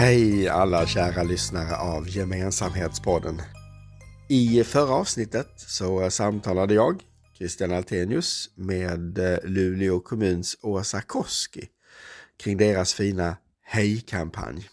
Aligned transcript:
Hej 0.00 0.48
alla 0.48 0.86
kära 0.86 1.22
lyssnare 1.22 1.76
av 1.76 2.08
Gemensamhetspodden. 2.08 3.42
I 4.28 4.64
förra 4.64 4.94
avsnittet 4.94 5.48
så 5.56 6.10
samtalade 6.10 6.74
jag, 6.74 7.02
Christian 7.38 7.72
Altenius, 7.72 8.50
med 8.54 9.18
eh, 9.18 9.38
Luleå 9.44 10.00
kommuns 10.00 10.56
Åsa 10.62 11.00
Koski 11.00 11.68
kring 12.42 12.56
deras 12.56 12.94
fina 12.94 13.36
Hej-kampanj. 13.62 14.68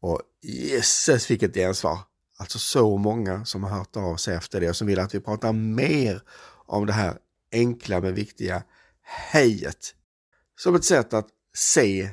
Och 0.00 0.20
jösses 0.42 1.30
vilket 1.30 1.54
gensvar! 1.54 1.98
Alltså 2.38 2.58
så 2.58 2.96
många 2.96 3.44
som 3.44 3.64
har 3.64 3.78
hört 3.78 3.96
av 3.96 4.16
sig 4.16 4.36
efter 4.36 4.60
det 4.60 4.68
och 4.68 4.76
som 4.76 4.86
vill 4.86 4.98
att 4.98 5.14
vi 5.14 5.20
pratar 5.20 5.52
mer 5.52 6.22
om 6.66 6.86
det 6.86 6.92
här 6.92 7.18
enkla 7.52 8.00
men 8.00 8.14
viktiga 8.14 8.62
hejet. 9.02 9.94
Som 10.56 10.74
ett 10.74 10.84
sätt 10.84 11.14
att 11.14 11.28
se 11.56 12.10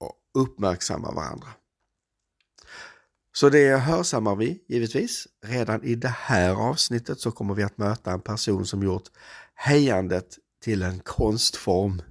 och 0.00 0.42
uppmärksamma 0.42 1.12
varandra. 1.12 1.48
Så 3.36 3.48
det 3.48 3.76
hörsammar 3.76 4.36
vi 4.36 4.62
givetvis. 4.68 5.26
Redan 5.44 5.84
i 5.84 5.94
det 5.94 6.14
här 6.18 6.50
avsnittet 6.54 7.20
så 7.20 7.30
kommer 7.30 7.54
vi 7.54 7.62
att 7.62 7.78
möta 7.78 8.12
en 8.12 8.20
person 8.20 8.66
som 8.66 8.82
gjort 8.82 9.02
hejandet 9.54 10.38
till 10.62 10.82
en 10.82 11.00
konstform. 11.00 12.02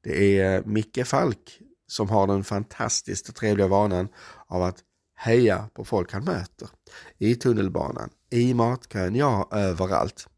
Det 0.00 0.38
är 0.38 0.56
eh, 0.56 0.64
Micke 0.64 1.06
Falk 1.06 1.60
som 1.86 2.08
har 2.08 2.26
den 2.26 2.44
fantastiskt 2.44 3.36
trevliga 3.36 3.66
vanan 3.66 4.08
av 4.46 4.62
att 4.62 4.78
heja 5.16 5.68
på 5.74 5.84
folk 5.84 6.12
han 6.12 6.24
möter. 6.24 6.68
I 7.18 7.34
tunnelbanan, 7.34 8.10
i 8.30 8.54
matkön, 8.54 9.14
ja 9.14 9.48
överallt. 9.52 10.28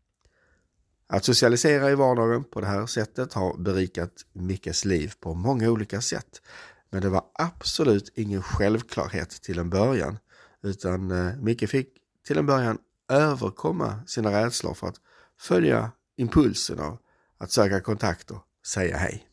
Att 1.06 1.24
socialisera 1.24 1.90
i 1.90 1.94
vardagen 1.94 2.44
på 2.44 2.60
det 2.60 2.66
här 2.66 2.86
sättet 2.86 3.32
har 3.32 3.58
berikat 3.58 4.12
Mickes 4.32 4.84
liv 4.84 5.12
på 5.20 5.34
många 5.34 5.70
olika 5.70 6.00
sätt. 6.00 6.42
Men 6.90 7.02
det 7.02 7.08
var 7.08 7.24
absolut 7.34 8.12
ingen 8.14 8.42
självklarhet 8.42 9.30
till 9.30 9.58
en 9.58 9.70
början. 9.70 10.18
Utan 10.62 11.10
eh, 11.10 11.36
Micke 11.36 11.70
fick 11.70 11.88
till 12.26 12.38
en 12.38 12.46
början 12.46 12.78
överkomma 13.08 14.02
sina 14.06 14.30
rädslor 14.30 14.74
för 14.74 14.86
att 14.86 15.00
följa 15.40 15.92
impulsen 16.16 16.80
av 16.80 16.98
att 17.38 17.50
söka 17.50 17.80
kontakt 17.80 18.30
och 18.30 18.44
säga 18.66 18.96
hej. 18.96 19.26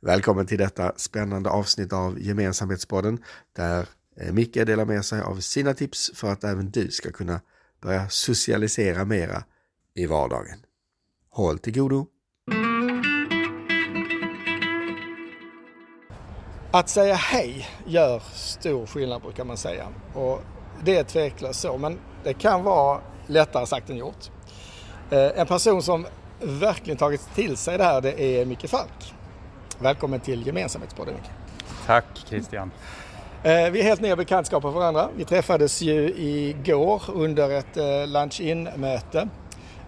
Välkommen 0.00 0.46
till 0.46 0.58
detta 0.58 0.92
spännande 0.96 1.50
avsnitt 1.50 1.92
av 1.92 2.20
Gemensamhetspodden 2.20 3.22
där 3.52 3.88
eh, 4.16 4.32
Micke 4.32 4.54
delar 4.54 4.84
med 4.84 5.04
sig 5.04 5.20
av 5.20 5.40
sina 5.40 5.74
tips 5.74 6.10
för 6.14 6.32
att 6.32 6.44
även 6.44 6.70
du 6.70 6.90
ska 6.90 7.12
kunna 7.12 7.40
börja 7.80 8.08
socialisera 8.08 9.04
mera 9.04 9.44
i 9.94 10.06
vardagen. 10.06 10.58
Håll 11.30 11.58
till 11.58 11.74
godo! 11.74 12.13
Att 16.74 16.88
säga 16.88 17.14
hej 17.14 17.68
gör 17.86 18.22
stor 18.32 18.86
skillnad 18.86 19.22
brukar 19.22 19.44
man 19.44 19.56
säga. 19.56 19.88
Och 20.14 20.40
det 20.84 20.96
är 20.96 21.04
tveklöst 21.04 21.60
så, 21.60 21.78
men 21.78 21.98
det 22.24 22.34
kan 22.34 22.64
vara 22.64 23.00
lättare 23.26 23.66
sagt 23.66 23.90
än 23.90 23.96
gjort. 23.96 24.30
Eh, 25.10 25.40
en 25.40 25.46
person 25.46 25.82
som 25.82 26.06
verkligen 26.40 26.96
tagit 26.96 27.34
till 27.34 27.56
sig 27.56 27.78
det 27.78 27.84
här 27.84 28.00
det 28.00 28.20
är 28.20 28.44
Micke 28.44 28.70
Falk. 28.70 29.14
Välkommen 29.78 30.20
till 30.20 30.46
Gemensamhetspodden 30.46 31.14
Micke. 31.14 31.30
Tack 31.86 32.04
Christian. 32.28 32.70
Eh, 33.42 33.70
vi 33.70 33.80
är 33.80 33.82
helt 33.82 34.00
nya 34.00 34.16
bekantskaper 34.16 34.72
för 34.72 34.78
varandra. 34.78 35.08
Vi 35.16 35.24
träffades 35.24 35.82
ju 35.82 36.14
igår 36.16 37.02
under 37.14 37.50
ett 37.50 37.76
eh, 37.76 38.06
lunch-in-möte. 38.06 39.28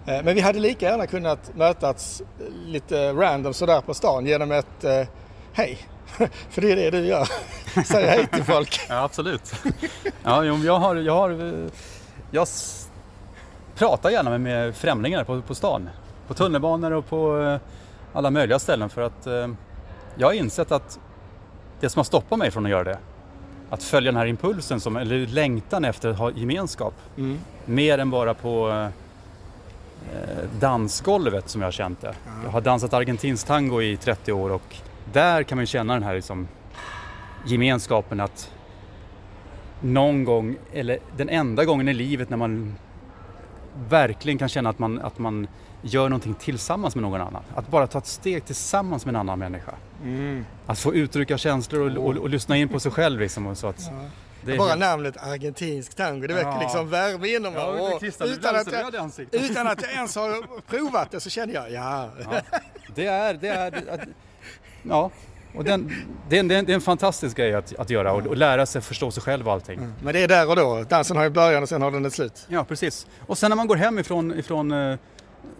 Men 0.05 0.35
vi 0.35 0.41
hade 0.41 0.59
lika 0.59 0.87
gärna 0.87 1.07
kunnat 1.07 1.57
mötas 1.57 2.23
lite 2.67 3.13
random 3.13 3.55
sådär 3.55 3.81
på 3.81 3.95
stan 3.95 4.27
genom 4.27 4.53
ett 4.53 4.85
hej. 5.53 5.79
För 6.51 6.61
det 6.63 6.73
är 6.73 6.77
det 6.77 6.91
du 6.91 7.07
gör. 7.07 7.29
Säger 7.85 8.09
hej 8.09 8.27
till 8.27 8.45
folk. 8.45 8.81
Ja, 8.89 9.03
absolut. 9.03 9.53
Ja, 10.23 10.45
jag 10.45 10.79
har, 10.79 10.97
jag 10.97 11.15
har, 11.15 11.69
jag 12.31 12.49
pratar 13.75 14.11
gärna 14.11 14.39
med, 14.39 14.77
främlingar 14.77 15.25
på, 15.25 15.43
på 15.43 15.55
stan. 15.55 15.89
På 16.29 16.35
tunnelbanor 16.35 16.93
och 16.93 17.09
på 17.09 17.41
eh, 17.41 17.61
alla 18.13 18.31
möjliga 18.31 18.59
ställen 18.59 18.89
för 18.89 19.03
att 19.03 19.27
eh, 19.27 19.49
jag 20.17 20.27
har 20.27 20.33
insett 20.33 20.73
att 20.73 20.99
det 21.81 21.89
som 21.89 21.99
har 21.99 22.05
stoppat 22.05 22.39
mig 22.39 22.51
från 22.51 22.65
att 22.65 22.71
göra 22.71 22.85
det, 22.85 22.99
att 23.71 23.83
följa 23.83 24.13
den 24.13 24.19
här 24.19 24.27
impulsen, 24.27 24.81
som, 24.81 24.97
eller 24.97 25.27
längtan 25.27 25.85
efter 25.85 26.09
att 26.09 26.19
ha 26.19 26.31
gemenskap, 26.31 26.95
mm. 27.17 27.39
mer 27.65 27.99
än 27.99 28.11
bara 28.11 28.35
på 28.35 28.71
eh, 30.13 30.61
dansgolvet 30.61 31.49
som 31.49 31.61
jag 31.61 31.67
har 31.67 31.73
känt 31.73 32.01
det. 32.01 32.15
Ja. 32.27 32.33
Jag 32.45 32.51
har 32.51 32.61
dansat 32.61 32.93
argentinsk 32.93 33.47
tango 33.47 33.83
i 33.83 33.97
30 33.97 34.33
år 34.33 34.51
och 34.51 34.77
där 35.13 35.43
kan 35.43 35.57
man 35.57 35.67
känna 35.67 35.93
den 35.93 36.03
här 36.03 36.15
liksom 36.15 36.49
gemenskapen 37.47 38.21
att 38.21 38.53
någon 39.81 40.25
gång, 40.25 40.57
eller 40.73 40.99
den 41.17 41.29
enda 41.29 41.65
gången 41.65 41.89
i 41.89 41.95
livet 41.95 42.31
när 42.31 42.37
man 42.37 42.75
verkligen 43.89 44.39
kan 44.39 44.49
känna 44.49 44.71
att 44.71 44.79
man, 44.79 45.01
att 45.01 45.19
man 45.19 45.47
gör 45.83 46.09
någonting 46.09 46.35
tillsammans 46.35 46.95
med 46.95 47.03
någon 47.03 47.21
annan. 47.21 47.43
Att 47.55 47.69
bara 47.69 47.87
ta 47.87 47.99
ett 47.99 48.07
steg 48.07 48.45
tillsammans 48.45 49.07
med 49.07 49.15
en 49.15 49.21
annan 49.21 49.39
människa. 49.39 49.75
Mm. 50.03 50.45
Att 50.67 50.79
få 50.79 50.95
uttrycka 50.95 51.39
känslor 51.39 51.99
och, 51.99 52.07
och, 52.07 52.17
och, 52.17 52.29
lyssna 52.29 52.57
in 52.57 52.69
på 52.69 52.81
sig 52.81 52.93
själv. 52.93 53.21
Liksom 53.21 53.47
och 53.47 53.59
så 53.59 53.67
att, 53.67 53.81
ja. 53.81 54.11
Det 54.43 54.59
bara 54.59 54.69
helt... 54.69 54.81
namnet 54.81 55.17
argentinsk 55.17 55.95
tango, 55.95 56.27
det 56.27 56.35
väcker 56.35 56.49
ja. 56.49 56.61
liksom 56.61 56.89
värme 56.89 57.29
inom 57.29 57.53
mig. 57.53 57.63
Ja, 57.63 57.99
utan, 58.27 58.57
att 58.57 58.73
jag, 58.73 59.45
utan 59.45 59.67
att 59.67 59.83
jag 59.83 59.93
ens 59.93 60.17
har 60.17 60.61
provat 60.61 61.11
det 61.11 61.21
så 61.21 61.31
känner 61.31 61.55
jag, 61.55 61.73
ja. 61.73 62.11
ja. 62.25 62.41
Det 62.95 63.07
är, 63.07 63.35
det 63.35 63.49
är, 63.49 64.07
Ja, 64.89 65.11
och 65.57 65.65
den, 65.65 65.93
det, 66.29 66.37
är 66.37 66.41
en, 66.41 66.49
det 66.49 66.55
är 66.55 66.71
en 66.71 66.81
fantastisk 66.81 67.37
grej 67.37 67.55
att, 67.55 67.75
att 67.79 67.91
göra 67.91 68.13
och, 68.13 68.27
och, 68.27 68.37
lära 68.37 68.67
sig 68.67 68.81
förstå 68.81 69.11
sig 69.11 69.23
själv 69.23 69.47
och 69.47 69.53
allting. 69.53 69.79
Mm. 69.79 69.93
Men 70.03 70.15
det 70.15 70.23
är 70.23 70.29
där 70.29 70.49
och 70.49 70.57
då, 70.57 70.85
dansen 70.89 71.17
har 71.17 71.25
ju 71.25 71.31
början 71.31 71.63
och 71.63 71.69
sen 71.69 71.83
har 71.83 71.91
den 71.91 72.07
ett 72.07 72.13
slut. 72.13 72.47
Ja, 72.49 72.65
precis. 72.65 73.07
Och 73.27 73.39
sen 73.39 73.51
när 73.51 73.57
man 73.57 73.67
går 73.67 73.77
hem 73.77 73.99
ifrån, 73.99 74.39
ifrån 74.39 74.73
uh, 74.73 74.99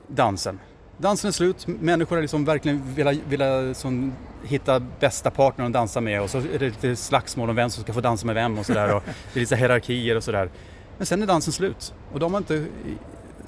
dansen. 0.07 0.61
Dansen 0.99 1.29
är 1.29 1.33
slut, 1.33 1.67
människor 1.67 2.17
har 2.17 2.23
liksom 2.23 2.45
verkligen 2.45 2.95
velat, 2.95 3.17
velat 3.29 3.77
som, 3.77 4.13
hitta 4.45 4.81
bästa 4.81 5.31
partnern 5.31 5.67
att 5.67 5.73
dansa 5.73 6.01
med 6.01 6.23
och 6.23 6.31
så 6.31 6.39
är 6.39 6.59
det 6.59 6.67
lite 6.67 6.97
slagsmål 6.97 7.51
om 7.51 7.57
vem 7.57 7.71
som 7.71 7.83
ska 7.83 7.93
få 7.93 8.01
dansa 8.01 8.27
med 8.27 8.35
vem 8.35 8.59
och 8.59 8.67
sådär. 8.67 8.89
det 9.33 9.39
är 9.39 9.41
lite 9.41 9.57
hierarkier 9.57 10.17
och 10.17 10.25
sådär. 10.25 10.51
Men 10.97 11.07
sen 11.07 11.23
är 11.23 11.27
dansen 11.27 11.53
slut 11.53 11.95
och 12.13 12.21
de 12.21 12.33
har 12.33 12.39
inte, 12.39 12.67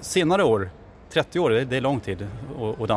senare 0.01 0.45
år, 0.45 0.71
30 1.11 1.39
år, 1.39 1.51
det, 1.51 1.77
är 1.77 1.81
lång 1.81 2.01
tid 2.01 2.27
att, 2.61 2.81
att 2.81 2.89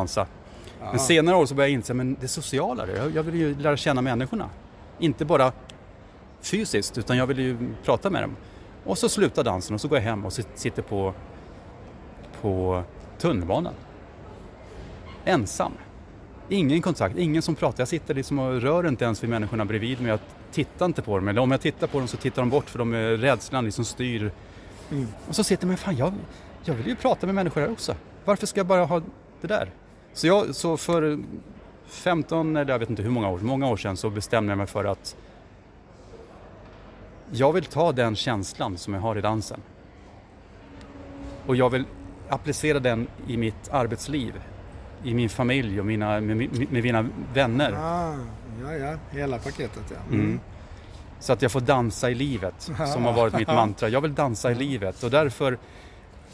dansa. 0.82 0.96
Men 0.96 1.00
senare 1.00 1.36
år 1.36 1.46
så 1.46 1.56
började 1.56 1.72
jag 1.72 1.76
inse 1.76 1.94
men 1.94 2.18
det 2.22 2.28
sociala, 2.28 2.88
jag, 2.88 3.12
jag 3.16 3.24
vill 3.24 3.36
ju 3.36 3.60
lära 3.60 3.78
känna 3.78 4.02
människorna. 4.02 4.50
Inte 5.00 5.26
bara 5.26 5.52
fysiskt 6.42 6.98
utan 6.98 7.18
jag 7.18 7.28
vill 7.28 7.40
ju 7.40 7.58
prata 7.84 8.10
med 8.10 8.24
dem. 8.24 8.36
Och 8.84 8.98
så 8.98 9.10
slutar 9.10 9.44
dansen 9.44 9.74
och 9.74 9.82
så 9.82 9.88
går 9.88 9.98
jag 9.98 10.06
hem 10.06 10.26
och 10.26 10.34
sitter 10.34 10.82
på, 10.82 11.14
på 12.42 12.84
tunnelbanan. 13.18 13.74
Ensam. 15.26 15.72
Ingen 16.50 16.82
kontakt, 16.82 17.18
ingen 17.18 17.42
som 17.42 17.56
pratar. 17.56 17.82
Jag 17.82 17.88
sitter 17.88 18.14
liksom 18.14 18.40
och 18.40 18.62
rör 18.62 18.88
inte 18.88 19.06
ens 19.06 19.24
vid 19.24 19.30
människorna 19.30 19.66
bredvid 19.66 20.02
mig. 20.02 20.10
Jag 20.10 20.20
tittar 20.52 20.86
inte 20.86 21.02
på 21.02 21.18
dem. 21.18 21.28
Eller 21.28 21.42
om 21.42 21.52
jag 21.52 21.62
tittar 21.62 21.88
på 21.88 21.98
dem 21.98 22.08
så 22.08 22.18
tittar 22.18 22.42
de 22.42 22.50
bort 22.50 22.70
för 22.70 22.80
de 22.80 22.94
är 22.94 23.18
rädslan 23.18 23.66
liksom 23.66 23.86
styr. 23.86 24.32
Mm. 24.92 25.08
Och 25.28 25.36
så 25.36 25.44
sitter 25.44 25.68
man, 25.68 25.78
fan 25.78 25.98
jag, 25.98 26.14
jag 26.64 26.74
vill 26.74 26.88
ju 26.88 26.96
prata 26.96 27.26
med 27.26 27.36
människor 27.36 27.62
här 27.62 27.72
också. 27.72 27.96
Varför 28.26 28.48
ska 28.48 28.60
jag 28.60 28.68
bara 28.68 28.86
ha 28.86 29.02
det 29.42 29.48
där? 29.48 29.70
Så, 30.14 30.28
jag, 30.28 30.56
så 30.56 30.78
för 30.78 31.20
15, 31.86 32.56
eller 32.56 32.72
jag 32.72 32.80
vet 32.80 32.90
inte 32.90 33.04
hur 33.04 33.10
många 33.10 33.30
år, 33.30 33.40
många 33.40 33.68
år 33.68 33.78
sedan 33.78 33.98
så 33.98 34.10
bestämde 34.10 34.52
jag 34.52 34.58
mig 34.58 34.68
för 34.68 34.86
att 34.86 35.16
jag 37.32 37.54
vill 37.54 37.66
ta 37.66 37.92
den 37.92 38.16
känslan 38.16 38.78
som 38.78 38.94
jag 38.94 39.02
har 39.02 39.18
i 39.18 39.22
dansen 39.22 39.60
och 41.48 41.56
jag 41.56 41.70
vill 41.70 41.86
applicera 42.30 42.80
den 42.80 43.08
i 43.28 43.38
mitt 43.38 43.70
arbetsliv, 43.72 44.42
i 45.04 45.14
min 45.14 45.30
familj 45.30 45.80
och 45.80 45.86
mina, 45.86 46.22
med, 46.22 46.38
med 46.72 46.84
mina 46.84 47.10
vänner. 47.34 47.72
Ah, 47.72 48.16
ja, 48.62 48.74
ja, 48.74 48.98
hela 49.12 49.38
paketet 49.38 49.84
ja. 49.90 49.98
Mm. 50.10 50.26
Mm. 50.26 50.40
Så 51.20 51.34
att 51.34 51.42
jag 51.42 51.52
får 51.52 51.62
dansa 51.62 52.10
i 52.10 52.16
livet, 52.16 52.72
som 52.94 53.06
har 53.06 53.14
varit 53.14 53.34
mitt 53.34 53.48
mantra. 53.62 53.90
Jag 53.90 54.02
vill 54.02 54.16
dansa 54.16 54.52
i 54.52 54.56
livet 54.56 55.04
och 55.04 55.12
därför, 55.12 55.58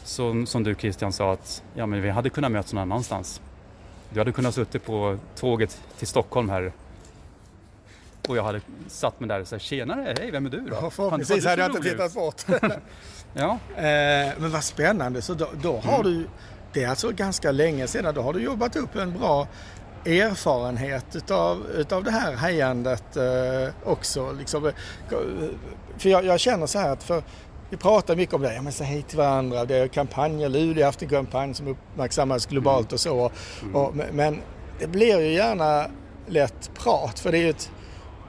som, 0.04 0.46
som 0.46 0.62
du 0.64 0.74
Christian 0.74 1.12
sa, 1.12 1.32
att 1.32 1.62
ja, 1.74 1.86
men 1.86 2.02
vi 2.02 2.10
hade 2.10 2.30
kunnat 2.30 2.52
mötas 2.52 2.72
någon 2.72 2.82
annanstans. 2.82 3.40
Du 4.10 4.20
hade 4.20 4.32
kunnat 4.32 4.54
suttit 4.54 4.84
på 4.84 5.18
tåget 5.36 5.80
till 5.98 6.06
Stockholm 6.06 6.48
här 6.48 6.72
och 8.28 8.36
jag 8.36 8.42
hade 8.42 8.60
satt 8.88 9.20
mig 9.20 9.28
där 9.28 9.40
och 9.40 9.48
sagt 9.48 9.62
tjenare, 9.62 10.14
hej 10.18 10.30
vem 10.30 10.46
är 10.46 10.50
du 10.50 10.60
då? 10.60 10.76
Ja, 10.82 10.90
förhoppningsvis 10.90 11.46
hade 11.46 11.62
jag 11.62 11.70
inte 11.70 11.90
tittat 11.90 12.14
bort. 12.14 12.42
ja. 13.34 13.58
Eh, 13.76 14.32
men 14.38 14.50
vad 14.50 14.64
spännande, 14.64 15.22
så 15.22 15.34
då, 15.34 15.48
då 15.62 15.76
har 15.76 16.00
mm. 16.00 16.12
du, 16.12 16.28
det 16.72 16.84
är 16.84 16.88
alltså 16.88 17.10
ganska 17.10 17.52
länge 17.52 17.86
sedan, 17.86 18.14
då 18.14 18.22
har 18.22 18.32
du 18.32 18.40
jobbat 18.40 18.76
upp 18.76 18.96
en 18.96 19.18
bra 19.18 19.48
erfarenhet 20.04 21.16
utav, 21.16 21.66
utav 21.74 22.04
det 22.04 22.10
här 22.10 22.36
hejandet 22.36 23.16
eh, 23.16 23.74
också. 23.84 24.32
Liksom, 24.32 24.72
för 25.98 26.08
jag, 26.08 26.24
jag, 26.24 26.40
känner 26.40 26.66
så 26.66 26.78
här 26.78 26.90
att 26.90 27.02
för 27.02 27.22
vi 27.70 27.76
pratar 27.76 28.16
mycket 28.16 28.34
om 28.34 28.42
det, 28.42 28.54
ja 28.54 28.62
men 28.62 28.72
säg 28.72 28.86
hej 28.86 29.02
till 29.02 29.18
varandra, 29.18 29.64
det 29.64 29.76
är 29.76 29.88
kampanjer, 29.88 30.48
Luleå 30.48 30.82
har 30.82 30.86
haft 30.86 31.02
en 31.02 31.08
kampanj 31.08 31.54
som 31.54 31.68
uppmärksammas 31.68 32.46
globalt 32.46 32.92
och 32.92 33.00
så. 33.00 33.30
Mm. 33.62 33.76
Och, 33.76 33.94
men 34.12 34.40
det 34.78 34.86
blir 34.86 35.20
ju 35.20 35.32
gärna 35.32 35.86
lätt 36.26 36.70
prat 36.74 37.18
för 37.18 37.32
det 37.32 37.38
är 37.38 37.42
ju 37.42 37.50
ett, 37.50 37.70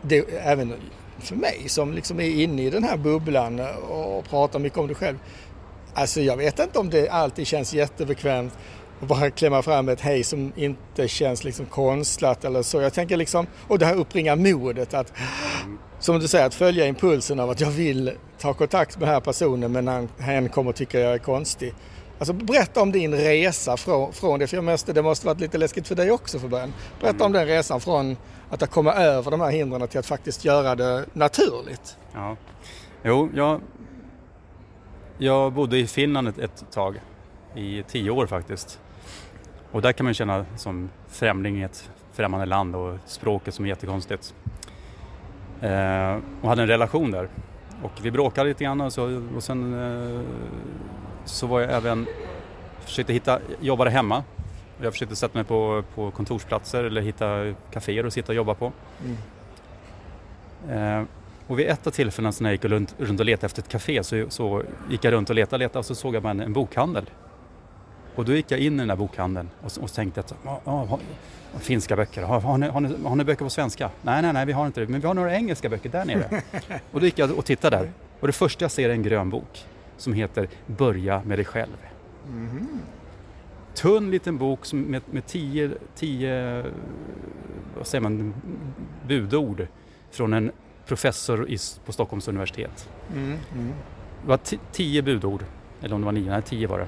det, 0.02 0.26
även 0.44 0.74
för 1.20 1.36
mig 1.36 1.64
som 1.68 1.94
liksom 1.94 2.20
är 2.20 2.30
inne 2.30 2.62
i 2.62 2.70
den 2.70 2.84
här 2.84 2.98
bubblan 2.98 3.60
och 3.90 4.26
pratar 4.30 4.60
mycket 4.60 4.80
om 4.80 4.88
det 4.88 4.96
själv. 4.96 5.18
Alltså 5.94 6.22
jag 6.22 6.38
vet 6.38 6.60
inte 6.60 6.80
om 6.80 6.90
det 6.90 7.10
alltid 7.10 7.48
känns 7.48 7.74
jättebekvämt 7.74 8.54
att 9.02 9.08
bara 9.08 9.30
klämma 9.30 9.62
fram 9.62 9.90
ett 9.90 10.02
hej 10.02 10.24
som 10.24 10.52
inte 10.56 11.08
känns 11.08 11.44
liksom 11.44 11.66
konstlat 11.66 12.46
eller 12.46 12.62
så. 12.62 12.82
Jag 12.82 12.94
tänker 12.94 13.18
liksom, 13.18 13.48
och 13.68 13.80
det 13.80 13.86
här 13.86 13.96
uppringa 13.96 14.36
modet 14.36 14.94
att, 14.94 15.14
som 16.00 16.20
du 16.20 16.28
säger, 16.28 16.46
att 16.46 16.54
följa 16.54 16.86
impulsen 16.86 17.40
av 17.40 17.50
att 17.50 17.62
jag 17.62 17.72
vill 17.72 18.12
ta 18.40 18.54
kontakt 18.54 18.98
med 19.00 19.08
den 19.08 19.14
här 19.14 19.22
personen 19.22 19.72
men 19.72 19.88
han, 19.88 20.10
han 20.20 20.50
kommer 20.50 20.72
tycka 20.72 21.00
jag 21.00 21.14
är 21.14 21.18
konstig. 21.18 21.74
Alltså 22.20 22.34
berätta 22.34 22.82
om 22.82 22.92
din 22.92 23.14
resa 23.14 23.78
från, 23.78 24.14
från 24.14 24.40
det, 24.40 24.48
för 24.48 24.58
jag 24.58 24.64
måste, 24.64 24.94
det 24.94 25.02
måste 25.02 25.26
varit 25.26 25.40
lite 25.40 25.58
läskigt 25.58 25.88
för 25.88 25.96
dig 25.96 26.12
också 26.12 26.40
för 26.40 26.48
början. 26.48 26.74
Berätta 27.00 27.16
mm. 27.16 27.26
om 27.26 27.32
den 27.32 27.46
resan 27.46 27.82
från 27.82 28.18
att 28.50 28.70
komma 28.70 28.94
över 28.94 29.32
de 29.32 29.42
här 29.42 29.52
hindren 29.52 29.88
till 29.88 30.00
att 30.00 30.06
faktiskt 30.06 30.46
göra 30.46 30.76
det 30.76 31.06
naturligt. 31.14 31.98
Ja, 32.14 32.36
jo, 33.04 33.30
jag, 33.36 33.62
jag 35.18 35.54
bodde 35.54 35.78
i 35.78 35.88
Finland 35.88 36.28
ett, 36.28 36.38
ett 36.38 36.64
tag, 36.72 37.02
i 37.56 37.84
tio 37.84 38.12
år 38.12 38.28
faktiskt. 38.28 38.80
Och 39.72 39.82
där 39.82 39.92
kan 39.92 40.04
man 40.04 40.14
känna 40.14 40.46
som 40.58 40.90
främling 41.08 41.62
i 41.62 41.64
ett 41.64 41.90
främmande 42.14 42.46
land 42.46 42.76
och 42.76 42.98
språket 43.06 43.54
som 43.54 43.66
är 43.66 43.70
jättekonstigt. 43.70 44.34
Eh, 45.62 46.18
och 46.42 46.50
hade 46.50 46.62
en 46.62 46.68
relation 46.68 47.12
där. 47.12 47.30
Och 47.84 47.92
vi 48.02 48.12
bråkade 48.12 48.50
lite 48.50 48.64
grann 48.64 48.82
och, 48.82 48.94
så, 48.94 49.24
och 49.36 49.44
sen 49.44 49.74
eh, 49.74 50.22
så 51.26 51.48
var 51.48 51.62
jag 51.62 51.72
även, 51.72 52.08
försökte 52.80 53.14
hitta, 53.14 53.40
jobbade 53.60 53.90
hemma. 53.90 54.24
Jag 54.82 54.94
försökte 54.94 55.16
sätta 55.16 55.38
mig 55.38 55.46
på, 55.46 55.84
på 55.96 56.12
kontorsplatser 56.12 56.84
eller 56.84 57.02
hitta 57.02 57.54
kaféer 57.72 58.04
att 58.04 58.14
sitta 58.14 58.32
och 58.32 58.36
jobba 58.36 58.54
på. 58.54 58.72
Mm. 59.06 59.18
Eh, 60.70 61.08
och 61.48 61.60
vid 61.60 61.68
ett 61.68 61.88
av 61.88 61.92
tillfällena 61.92 62.34
när 62.40 62.50
jag 62.50 62.54
gick 62.54 62.66
runt, 62.66 62.96
runt 62.98 63.20
och 63.20 63.26
letade 63.26 63.46
efter 63.46 63.62
ett 63.62 63.70
café 63.70 64.04
så, 64.04 64.26
så 64.30 64.64
gick 64.90 65.04
jag 65.04 65.12
runt 65.12 65.30
och 65.30 65.36
letade 65.36 65.56
och 65.56 65.60
letade 65.60 65.80
och 65.80 65.86
så 65.86 65.96
såg 65.96 66.16
jag 66.16 66.26
en, 66.26 66.40
en 66.40 66.54
bokhandel. 66.54 67.10
Och 68.16 68.26
då 68.26 68.32
gick 68.32 68.52
jag 68.52 68.60
in 68.60 68.74
i 68.74 68.78
den 68.78 68.88
där 68.88 68.96
bokhandeln 68.96 69.50
och, 69.62 69.72
och 69.82 69.94
tänkte 69.94 70.20
att 70.20 70.34
ah, 70.46 70.60
ah, 70.66 71.00
finska 71.60 71.96
böcker, 71.96 72.22
har, 72.22 72.40
har, 72.40 72.58
ni, 72.58 72.68
har, 72.68 72.82
ni, 72.82 73.04
har 73.04 73.16
ni 73.16 73.24
böcker 73.24 73.44
på 73.44 73.50
svenska? 73.50 73.90
Nej, 74.02 74.22
nej, 74.22 74.34
nej, 74.34 74.46
vi 74.46 74.52
har 74.52 74.66
inte 74.68 74.80
det, 74.80 74.88
men 74.88 75.02
vi 75.02 75.08
har 75.08 75.14
några 75.14 75.36
engelska 75.36 75.70
böcker 75.70 75.90
där 75.90 76.06
nere. 76.06 76.42
och 76.92 77.00
då 77.00 77.06
gick 77.06 77.20
jag 77.20 77.32
och 77.32 77.46
tittade 77.46 77.78
där 77.78 77.92
och 78.20 78.28
det 78.28 78.34
första 78.34 78.64
jag 78.64 78.72
ser 78.72 78.90
är 78.90 78.94
en 78.94 79.04
grön 79.04 79.30
bok 79.30 79.66
som 79.98 80.14
heter 80.14 80.48
Börja 80.66 81.22
med 81.26 81.38
dig 81.38 81.46
själv. 81.46 81.78
Mm. 82.28 82.80
Tunn 83.74 84.12
liten 84.12 84.38
bok 84.38 84.66
som 84.66 84.82
med, 84.82 85.02
med 85.12 85.26
tio, 85.26 85.72
tio 85.96 86.66
vad 87.78 87.88
säger 87.88 88.02
man, 88.02 88.34
budord 89.08 89.68
från 90.12 90.34
en 90.34 90.52
professor 90.86 91.50
i, 91.50 91.58
på 91.86 91.92
Stockholms 91.92 92.28
universitet. 92.28 92.90
Mm. 93.14 93.38
Mm. 93.54 93.74
Det 94.22 94.28
var 94.28 94.40
tio 94.72 95.02
budord, 95.02 95.44
eller 95.82 95.96
om 95.96 96.02
det 96.02 96.06
var 96.06 96.12
nio, 96.12 96.30
nej 96.30 96.42
tio 96.42 96.68
var 96.68 96.80
det. 96.80 96.88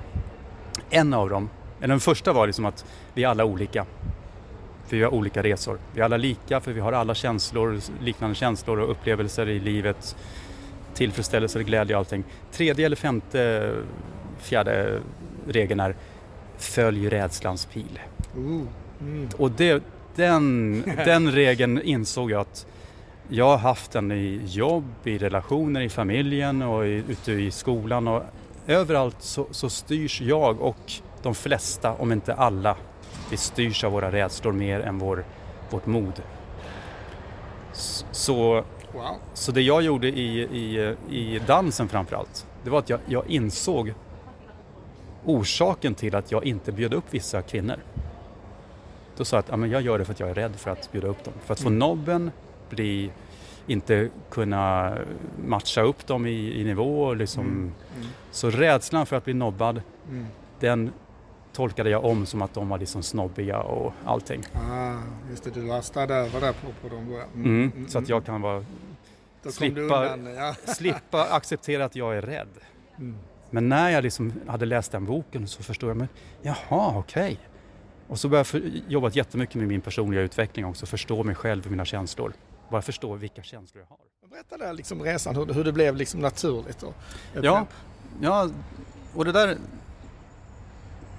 En 0.90 1.14
av 1.14 1.30
dem, 1.30 1.50
eller 1.80 1.88
den 1.88 2.00
första 2.00 2.34
var 2.34 2.48
liksom 2.48 2.66
att 2.66 2.86
vi 3.14 3.24
är 3.24 3.28
alla 3.28 3.46
olika. 3.46 3.86
För 4.88 4.98
vi 4.98 5.04
har 5.04 5.14
olika 5.14 5.44
resor. 5.44 5.80
Vi 5.94 6.02
är 6.02 6.06
alla 6.06 6.18
lika 6.18 6.60
för 6.60 6.72
vi 6.72 6.80
har 6.80 6.94
alla 6.94 7.16
känslor, 7.16 7.80
liknande 8.02 8.36
känslor 8.36 8.80
och 8.80 8.92
upplevelser 8.92 9.50
i 9.50 9.60
livet 9.60 10.16
tillfredsställelse, 10.94 11.64
glädje 11.64 11.96
och 11.96 12.00
allting. 12.00 12.24
Tredje 12.52 12.86
eller 12.86 12.96
femte, 12.96 13.74
fjärde 14.40 15.00
regeln 15.48 15.80
är 15.80 15.96
följ 16.58 17.10
rädslans 17.10 17.66
pil. 17.66 18.00
Mm. 18.36 18.68
Och 19.38 19.52
det, 19.52 19.84
den, 20.16 20.84
den 21.06 21.32
regeln 21.32 21.82
insåg 21.82 22.32
jag 22.32 22.42
att 22.42 22.66
jag 23.30 23.46
har 23.46 23.58
haft 23.58 23.92
den 23.92 24.12
i 24.12 24.42
jobb, 24.46 24.94
i 25.04 25.18
relationer, 25.18 25.82
i 25.82 25.90
familjen 25.90 26.62
och 26.62 26.88
i, 26.88 27.04
ute 27.08 27.32
i 27.32 27.52
skolan 27.52 28.08
och 28.08 28.24
överallt 28.72 29.18
så, 29.20 29.48
så 29.52 29.70
styrs 29.70 30.22
jag 30.22 30.62
och 30.62 30.92
de 31.22 31.36
flesta, 31.36 31.94
om 31.94 32.12
inte 32.12 32.34
alla, 32.34 32.78
vi 33.30 33.38
styrs 33.38 33.84
av 33.84 33.92
våra 33.92 34.12
rädslor 34.12 34.52
mer 34.52 34.80
än 34.80 35.00
vår, 35.00 35.26
vårt 35.70 35.86
mod. 35.86 36.22
Så 38.12 38.64
Wow. 38.94 39.16
Så 39.34 39.52
det 39.52 39.62
jag 39.62 39.82
gjorde 39.82 40.08
i, 40.08 40.42
i, 40.42 40.96
i 41.10 41.40
dansen 41.40 41.88
framförallt, 41.88 42.48
det 42.64 42.70
var 42.70 42.80
att 42.80 42.90
jag, 42.90 43.00
jag 43.06 43.30
insåg 43.30 43.94
orsaken 45.26 45.96
till 45.96 46.16
att 46.16 46.32
jag 46.32 46.46
inte 46.46 46.72
bjöd 46.72 46.94
upp 46.94 47.06
vissa 47.10 47.42
kvinnor. 47.42 47.78
Då 49.18 49.26
sa 49.26 49.36
jag 49.36 49.40
att 49.40 49.50
ja, 49.50 49.58
men 49.58 49.70
jag 49.70 49.82
gör 49.82 50.00
det 50.00 50.06
för 50.06 50.14
att 50.14 50.20
jag 50.20 50.30
är 50.30 50.34
rädd 50.34 50.56
för 50.56 50.72
att 50.72 50.92
bjuda 50.92 51.08
upp 51.08 51.24
dem. 51.24 51.34
För 51.46 51.54
att 51.54 51.60
få 51.60 51.68
mm. 51.68 51.80
nobben, 51.80 52.32
bli, 52.70 53.12
inte 53.68 54.10
kunna 54.30 54.94
matcha 55.46 55.82
upp 55.82 56.08
dem 56.08 56.26
i, 56.26 56.62
i 56.62 56.64
nivå. 56.64 57.14
Liksom. 57.14 57.46
Mm. 57.46 57.72
Mm. 57.96 58.08
Så 58.32 58.50
rädslan 58.50 59.06
för 59.06 59.16
att 59.16 59.26
bli 59.26 59.34
nobbad, 59.34 59.82
mm. 60.10 60.26
den 60.60 60.92
tolkade 61.54 61.90
jag 61.90 62.06
om 62.06 62.26
som 62.26 62.42
att 62.42 62.54
de 62.54 62.70
var 62.70 62.78
liksom 62.78 63.04
snobbiga 63.04 63.60
och 63.60 63.94
allting. 64.06 64.44
Ah, 64.54 64.94
just 65.30 65.44
det, 65.44 65.50
du 65.50 65.68
lastade 65.68 66.16
över 66.16 66.42
det 66.42 66.54
på, 66.54 66.88
på 66.88 66.96
dem. 66.96 67.04
Mm. 67.36 67.46
Mm, 67.46 67.72
mm, 67.76 67.88
så 67.88 67.98
att 68.00 68.10
jag 68.10 68.26
kan 68.26 68.42
vara 68.42 68.66
slippa, 69.50 69.80
undan, 69.80 70.34
ja. 70.34 70.56
slippa 70.74 71.24
acceptera 71.24 71.86
att 71.86 71.96
jag 71.96 72.18
är 72.18 72.22
rädd. 72.22 72.48
Mm. 72.98 73.16
Men 73.50 73.70
när 73.70 73.90
jag 73.90 74.04
liksom 74.04 74.34
hade 74.48 74.66
läst 74.66 74.92
den 74.92 75.06
boken 75.06 75.48
så 75.48 75.64
förstod 75.64 75.90
jag, 75.90 75.98
men 75.98 76.08
jaha, 76.42 76.94
okej. 76.98 77.24
Okay. 77.24 77.38
Och 78.08 78.20
så 78.20 78.30
började 78.30 78.50
jag 78.54 78.64
jobba 78.88 79.10
jättemycket 79.10 79.56
med 79.56 79.68
min 79.68 79.82
personliga 79.82 80.22
utveckling 80.22 80.66
också, 80.66 80.86
förstå 80.86 81.24
mig 81.24 81.36
själv 81.36 81.66
och 81.66 81.72
mina 81.72 81.86
känslor. 81.86 82.34
Bara 82.72 82.82
förstå 82.82 83.16
vilka 83.16 83.44
känslor 83.44 83.84
jag 83.84 83.98
har. 83.98 84.30
Berätta 84.30 84.58
där 84.58 84.74
liksom 84.74 85.04
resan, 85.04 85.36
hur, 85.36 85.46
hur 85.54 85.64
det 85.64 85.72
blev 85.72 85.96
liksom 85.96 86.20
naturligt. 86.20 86.84
Och, 86.84 86.94
ja, 87.42 87.66
ja, 88.22 88.50
och 89.16 89.26
det 89.26 89.32
där 89.32 89.58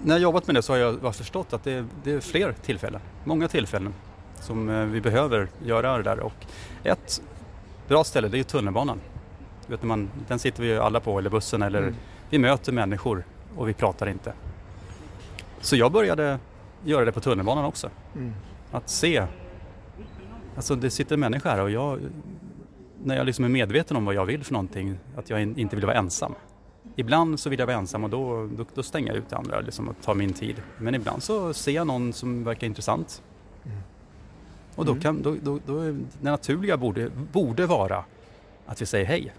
när 0.05 0.15
jag 0.15 0.23
jobbat 0.23 0.47
med 0.47 0.57
det 0.57 0.63
så 0.63 0.73
har 0.73 0.79
jag 0.79 1.15
förstått 1.15 1.53
att 1.53 1.65
det, 1.65 1.87
det 2.05 2.13
är 2.13 2.21
fler 2.21 2.55
tillfällen, 2.63 3.01
många 3.25 3.49
tillfällen 3.49 3.95
som 4.41 4.69
eh, 4.71 4.85
vi 4.85 5.01
behöver 5.01 5.49
göra 5.65 5.97
det 5.97 6.03
där. 6.03 6.21
Och 6.21 6.47
ett 6.83 7.23
bra 7.89 8.05
ställe 8.05 8.29
det 8.29 8.39
är 8.39 8.43
tunnelbanan. 8.43 9.01
Vet 9.67 9.83
man, 9.83 10.11
den 10.29 10.39
sitter 10.39 10.63
vi 10.63 10.79
alla 10.79 11.01
på, 11.01 11.19
eller 11.19 11.31
bussen, 11.31 11.63
eller 11.63 11.83
mm. 11.83 11.95
vi 12.31 12.39
möter 12.39 12.73
människor 12.73 13.25
och 13.57 13.69
vi 13.69 13.75
pratar 13.75 14.09
inte. 14.09 14.32
Så 15.61 15.77
jag 15.77 15.93
började 15.93 16.39
göra 16.85 17.05
det 17.05 17.13
på 17.13 17.21
tunnelbanan 17.21 17.65
också. 17.65 17.91
Mm. 18.15 18.32
Att 18.73 18.89
se, 18.89 19.27
alltså 20.56 20.75
det 20.75 20.91
sitter 20.91 21.15
en 21.15 21.21
människa 21.21 21.51
här 21.51 21.61
och 21.61 21.71
jag, 21.71 22.01
när 23.05 23.17
jag 23.17 23.27
liksom 23.27 23.44
är 23.44 23.49
medveten 23.49 23.97
om 23.97 24.05
vad 24.05 24.15
jag 24.15 24.27
vill 24.27 24.44
för 24.44 24.53
någonting, 24.53 24.99
att 25.17 25.31
jag 25.31 25.43
inte 25.43 25.77
vill 25.77 25.87
vara 25.87 25.97
ensam. 25.97 26.35
Ibland 26.97 27.41
så 27.41 27.51
vill 27.51 27.59
jag 27.59 27.67
vara 27.67 27.77
ensam 27.77 28.05
och 28.05 28.11
då, 28.11 28.49
då, 28.56 28.65
då 28.75 28.82
stänger 28.82 29.09
jag 29.09 29.17
ut 29.17 29.29
det 29.29 29.37
andra 29.37 29.61
liksom, 29.61 29.89
och 29.89 29.97
tar 30.03 30.15
min 30.15 30.32
tid. 30.32 30.56
Men 30.79 30.94
ibland 30.94 31.23
så 31.23 31.55
ser 31.55 31.73
jag 31.73 31.87
någon 31.87 32.13
som 32.13 32.44
verkar 32.44 32.67
intressant. 32.67 33.23
Mm. 33.65 33.79
Och 34.75 34.85
då, 34.85 34.93
mm. 34.93 35.03
kan, 35.03 35.23
då, 35.23 35.37
då, 35.43 35.59
då, 35.67 35.81
det 35.81 36.01
naturliga 36.21 36.77
borde, 36.77 37.11
borde 37.32 37.67
vara 37.67 38.05
att 38.67 38.82
vi 38.82 38.87
säger 38.87 39.06
hej. 39.06 39.32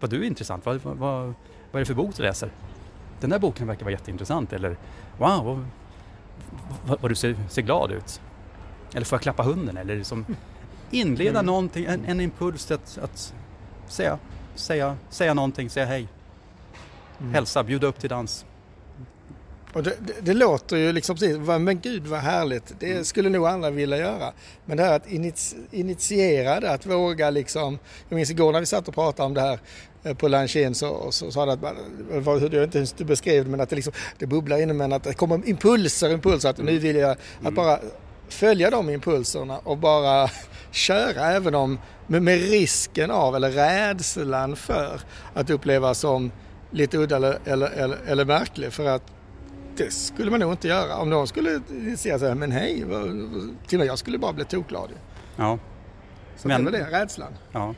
Vad 0.00 0.10
du 0.10 0.20
är 0.22 0.24
intressant, 0.24 0.66
vad, 0.66 0.80
vad, 0.82 0.96
vad, 0.96 1.34
är 1.72 1.78
det 1.78 1.84
för 1.84 1.94
bok 1.94 2.16
du 2.16 2.22
läser? 2.22 2.50
Den 3.20 3.30
där 3.30 3.38
boken 3.38 3.66
verkar 3.66 3.84
vara 3.84 3.92
jätteintressant 3.92 4.52
eller 4.52 4.76
wow, 5.18 5.44
vad, 5.44 5.64
vad, 6.86 7.00
vad 7.00 7.10
du 7.10 7.14
ser, 7.14 7.36
ser, 7.48 7.62
glad 7.62 7.92
ut. 7.92 8.20
Eller 8.94 9.06
får 9.06 9.16
jag 9.16 9.22
klappa 9.22 9.42
hunden 9.42 9.76
eller 9.76 9.96
liksom 9.96 10.26
inleda 10.90 11.30
mm. 11.30 11.46
någonting, 11.46 11.84
en, 11.84 12.04
en 12.04 12.20
impuls 12.20 12.70
att, 12.70 12.98
att 13.02 13.34
säga, 13.88 14.18
säga, 14.54 14.96
säga 15.10 15.34
någonting, 15.34 15.70
säga 15.70 15.86
hej. 15.86 16.08
Mm. 17.20 17.34
Hälsa, 17.34 17.64
bjuda 17.64 17.86
upp 17.86 17.98
till 17.98 18.10
dans. 18.10 18.44
Och 19.72 19.82
det, 19.82 19.96
det, 20.06 20.12
det, 20.20 20.34
låter 20.34 20.76
ju 20.76 20.92
liksom 20.92 21.16
precis, 21.16 21.38
men 21.38 21.80
gud 21.80 22.06
vad 22.06 22.20
härligt, 22.20 22.74
det 22.78 22.92
mm. 22.92 23.04
skulle 23.04 23.28
nog 23.28 23.46
alla 23.46 23.70
vilja 23.70 23.96
göra. 23.96 24.32
Men 24.64 24.76
det 24.76 24.82
här 24.82 24.96
att 24.96 25.10
initiera 25.70 26.60
det, 26.60 26.70
att 26.70 26.86
våga 26.86 27.30
liksom, 27.30 27.78
jag 28.08 28.16
minns 28.16 28.30
igår 28.30 28.52
när 28.52 28.60
vi 28.60 28.66
satt 28.66 28.88
och 28.88 28.94
pratade 28.94 29.26
om 29.26 29.34
det 29.34 29.40
här 29.40 29.58
eh, 30.04 30.14
på 30.14 30.28
lunchen 30.28 30.74
så, 30.74 31.12
så 31.12 31.30
sa 31.30 31.46
det 31.46 31.52
att, 31.52 31.76
jag 32.10 32.50
vet 32.50 32.62
inte 32.62 32.78
hur 32.78 32.88
du 32.96 33.04
beskrev 33.04 33.44
det, 33.44 33.50
men 33.50 33.60
att 33.60 33.70
det, 33.70 33.76
liksom, 33.76 33.92
det 34.18 34.26
bubblar 34.26 34.58
inom 34.58 34.80
en, 34.80 34.92
att 34.92 35.04
det 35.04 35.14
kommer 35.14 35.48
impulser, 35.48 36.12
impulser, 36.12 36.48
att 36.48 36.58
nu 36.58 36.70
mm. 36.70 36.82
vill 36.82 36.96
jag, 36.96 37.16
att 37.42 37.54
bara 37.54 37.78
följa 38.28 38.70
de 38.70 38.90
impulserna 38.90 39.58
och 39.58 39.78
bara 39.78 40.28
köra 40.70 41.32
även 41.32 41.54
om 41.54 41.78
med, 42.06 42.40
risken 42.40 43.10
av, 43.10 43.36
eller 43.36 43.50
rädslan 43.50 44.56
för 44.56 45.00
att 45.34 45.50
uppleva 45.50 45.94
som 45.94 46.32
lite 46.70 46.98
udda 46.98 47.16
eller, 47.16 47.38
eller, 47.44 47.70
eller, 47.70 47.98
eller 48.06 48.24
märklig 48.24 48.72
för 48.72 48.86
att 48.88 49.02
det 49.76 49.92
skulle 49.92 50.30
man 50.30 50.40
nog 50.40 50.52
inte 50.52 50.68
göra. 50.68 50.96
Om 50.96 51.10
någon 51.10 51.26
skulle 51.26 51.60
säga 51.96 52.18
så 52.18 52.26
här, 52.26 52.34
men 52.34 52.52
hej, 52.52 52.84
till 53.66 53.78
och 53.78 53.78
med 53.78 53.86
jag 53.86 53.98
skulle 53.98 54.18
bara 54.18 54.32
bli 54.32 54.44
tokglad. 54.44 54.90
Ja. 55.36 55.58
Så 56.36 56.48
men, 56.48 56.64
det 56.64 56.70
är 56.70 56.82
väl 56.82 56.92
det, 56.92 56.98
rädslan. 56.98 57.32
Ja. 57.52 57.74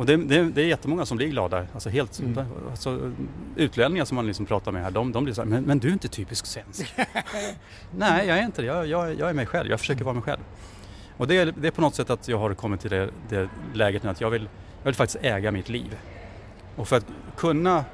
Och 0.00 0.06
det, 0.06 0.16
det, 0.16 0.42
det 0.42 0.62
är 0.62 0.66
jättemånga 0.66 1.06
som 1.06 1.16
blir 1.16 1.28
glada. 1.28 1.66
Alltså 1.74 1.88
helt, 1.88 2.18
mm. 2.18 2.46
alltså, 2.70 3.12
utlänningar 3.56 4.04
som 4.04 4.16
man 4.16 4.26
liksom 4.26 4.46
pratar 4.46 4.72
med 4.72 4.82
här, 4.82 4.90
de, 4.90 5.12
de 5.12 5.24
blir 5.24 5.34
så 5.34 5.40
här, 5.40 5.48
men, 5.48 5.62
men 5.62 5.78
du 5.78 5.88
är 5.88 5.92
inte 5.92 6.08
typisk 6.08 6.46
svensk. 6.46 6.94
Nej, 7.96 8.26
jag 8.26 8.38
är 8.38 8.42
inte 8.42 8.62
det. 8.62 8.66
Jag, 8.66 8.86
jag, 8.86 9.18
jag, 9.18 9.30
är 9.30 9.34
mig 9.34 9.46
själv. 9.46 9.70
Jag 9.70 9.80
försöker 9.80 10.04
vara 10.04 10.14
mig 10.14 10.22
själv. 10.22 10.40
Och 11.16 11.26
det 11.26 11.36
är, 11.36 11.52
det 11.56 11.66
är 11.66 11.70
på 11.70 11.80
något 11.80 11.94
sätt 11.94 12.10
att 12.10 12.28
jag 12.28 12.38
har 12.38 12.54
kommit 12.54 12.80
till 12.80 12.90
det, 12.90 13.10
det 13.28 13.48
läget 13.74 14.02
nu 14.02 14.10
att 14.10 14.20
jag 14.20 14.30
vill, 14.30 14.48
jag 14.78 14.84
vill 14.84 14.94
faktiskt 14.94 15.24
äga 15.24 15.50
mitt 15.50 15.68
liv. 15.68 15.98
Och 16.76 16.88
för 16.88 16.96
att 16.96 17.06
kunna 17.36 17.84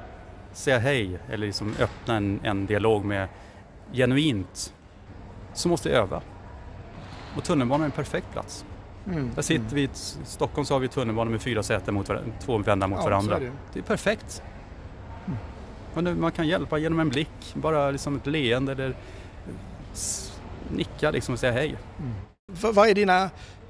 säga 0.53 0.79
hej 0.79 1.19
eller 1.29 1.47
liksom 1.47 1.75
öppna 1.79 2.15
en, 2.15 2.39
en 2.43 2.65
dialog 2.65 3.05
med 3.05 3.27
genuint 3.93 4.73
så 5.53 5.69
måste 5.69 5.89
jag 5.89 5.97
öva. 5.97 6.21
Och 7.37 7.43
tunnelbanan 7.43 7.81
är 7.81 7.85
en 7.85 7.91
perfekt 7.91 8.31
plats. 8.31 8.65
Mm. 9.07 9.31
Där 9.35 9.41
sitter 9.41 9.75
vi, 9.75 9.83
i 9.83 9.89
Stockholm 10.25 10.65
så 10.65 10.73
har 10.75 10.79
vi 10.79 10.87
tunnelbana 10.87 11.31
med 11.31 11.41
fyra 11.41 11.63
säten 11.63 11.93
mot 11.93 12.09
varandra, 12.09 12.31
två 12.39 12.57
vända 12.57 12.87
mot 12.87 12.99
ja, 12.99 13.05
varandra. 13.05 13.39
Det. 13.39 13.51
det. 13.73 13.79
är 13.79 13.83
perfekt. 13.83 14.41
Mm. 15.95 16.19
Man 16.19 16.31
kan 16.31 16.47
hjälpa 16.47 16.77
genom 16.77 16.99
en 16.99 17.09
blick, 17.09 17.53
bara 17.53 17.91
liksom 17.91 18.15
ett 18.15 18.27
leende 18.27 18.71
eller 18.71 18.95
nicka 20.71 21.11
liksom 21.11 21.33
och 21.33 21.39
säga 21.39 21.51
hej. 21.51 21.75
Mm. 21.99 22.13
Vad 22.75 22.89
är 22.89 22.93
dina 22.93 23.29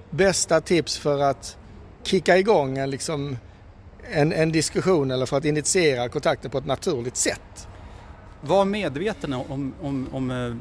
bästa 0.10 0.62
tips 0.62 0.98
för 0.98 1.20
att 1.20 1.58
kicka 2.03 2.38
igång 2.38 2.77
en, 2.77 2.89
liksom, 2.89 3.38
en, 4.12 4.34
en 4.34 4.51
diskussion 4.51 5.12
eller 5.12 5.25
för 5.25 5.38
att 5.38 5.46
initiera 5.46 6.10
kontakten 6.10 6.51
på 6.51 6.58
ett 6.58 6.65
naturligt 6.65 7.17
sätt? 7.17 7.67
Var 8.41 8.65
medveten 8.65 9.34
om, 9.34 9.74
om, 9.82 10.08
om 10.12 10.32
eh, 10.32 10.56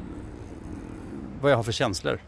vad 1.41 1.51
jag 1.51 1.55
har 1.55 1.63
för 1.63 1.71
känslor. 1.71 2.19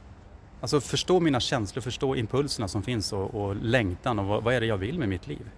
Alltså 0.61 0.81
förstå 0.81 1.19
mina 1.19 1.39
känslor, 1.39 1.81
förstå 1.81 2.15
impulserna 2.15 2.67
som 2.67 2.83
finns 2.83 3.13
och, 3.13 3.35
och 3.35 3.55
längtan 3.55 4.19
och 4.19 4.25
vad, 4.25 4.43
vad, 4.43 4.53
är 4.53 4.59
det 4.59 4.65
jag 4.65 4.77
vill 4.77 4.99
med 4.99 5.09
mitt 5.09 5.27
liv. 5.27 5.49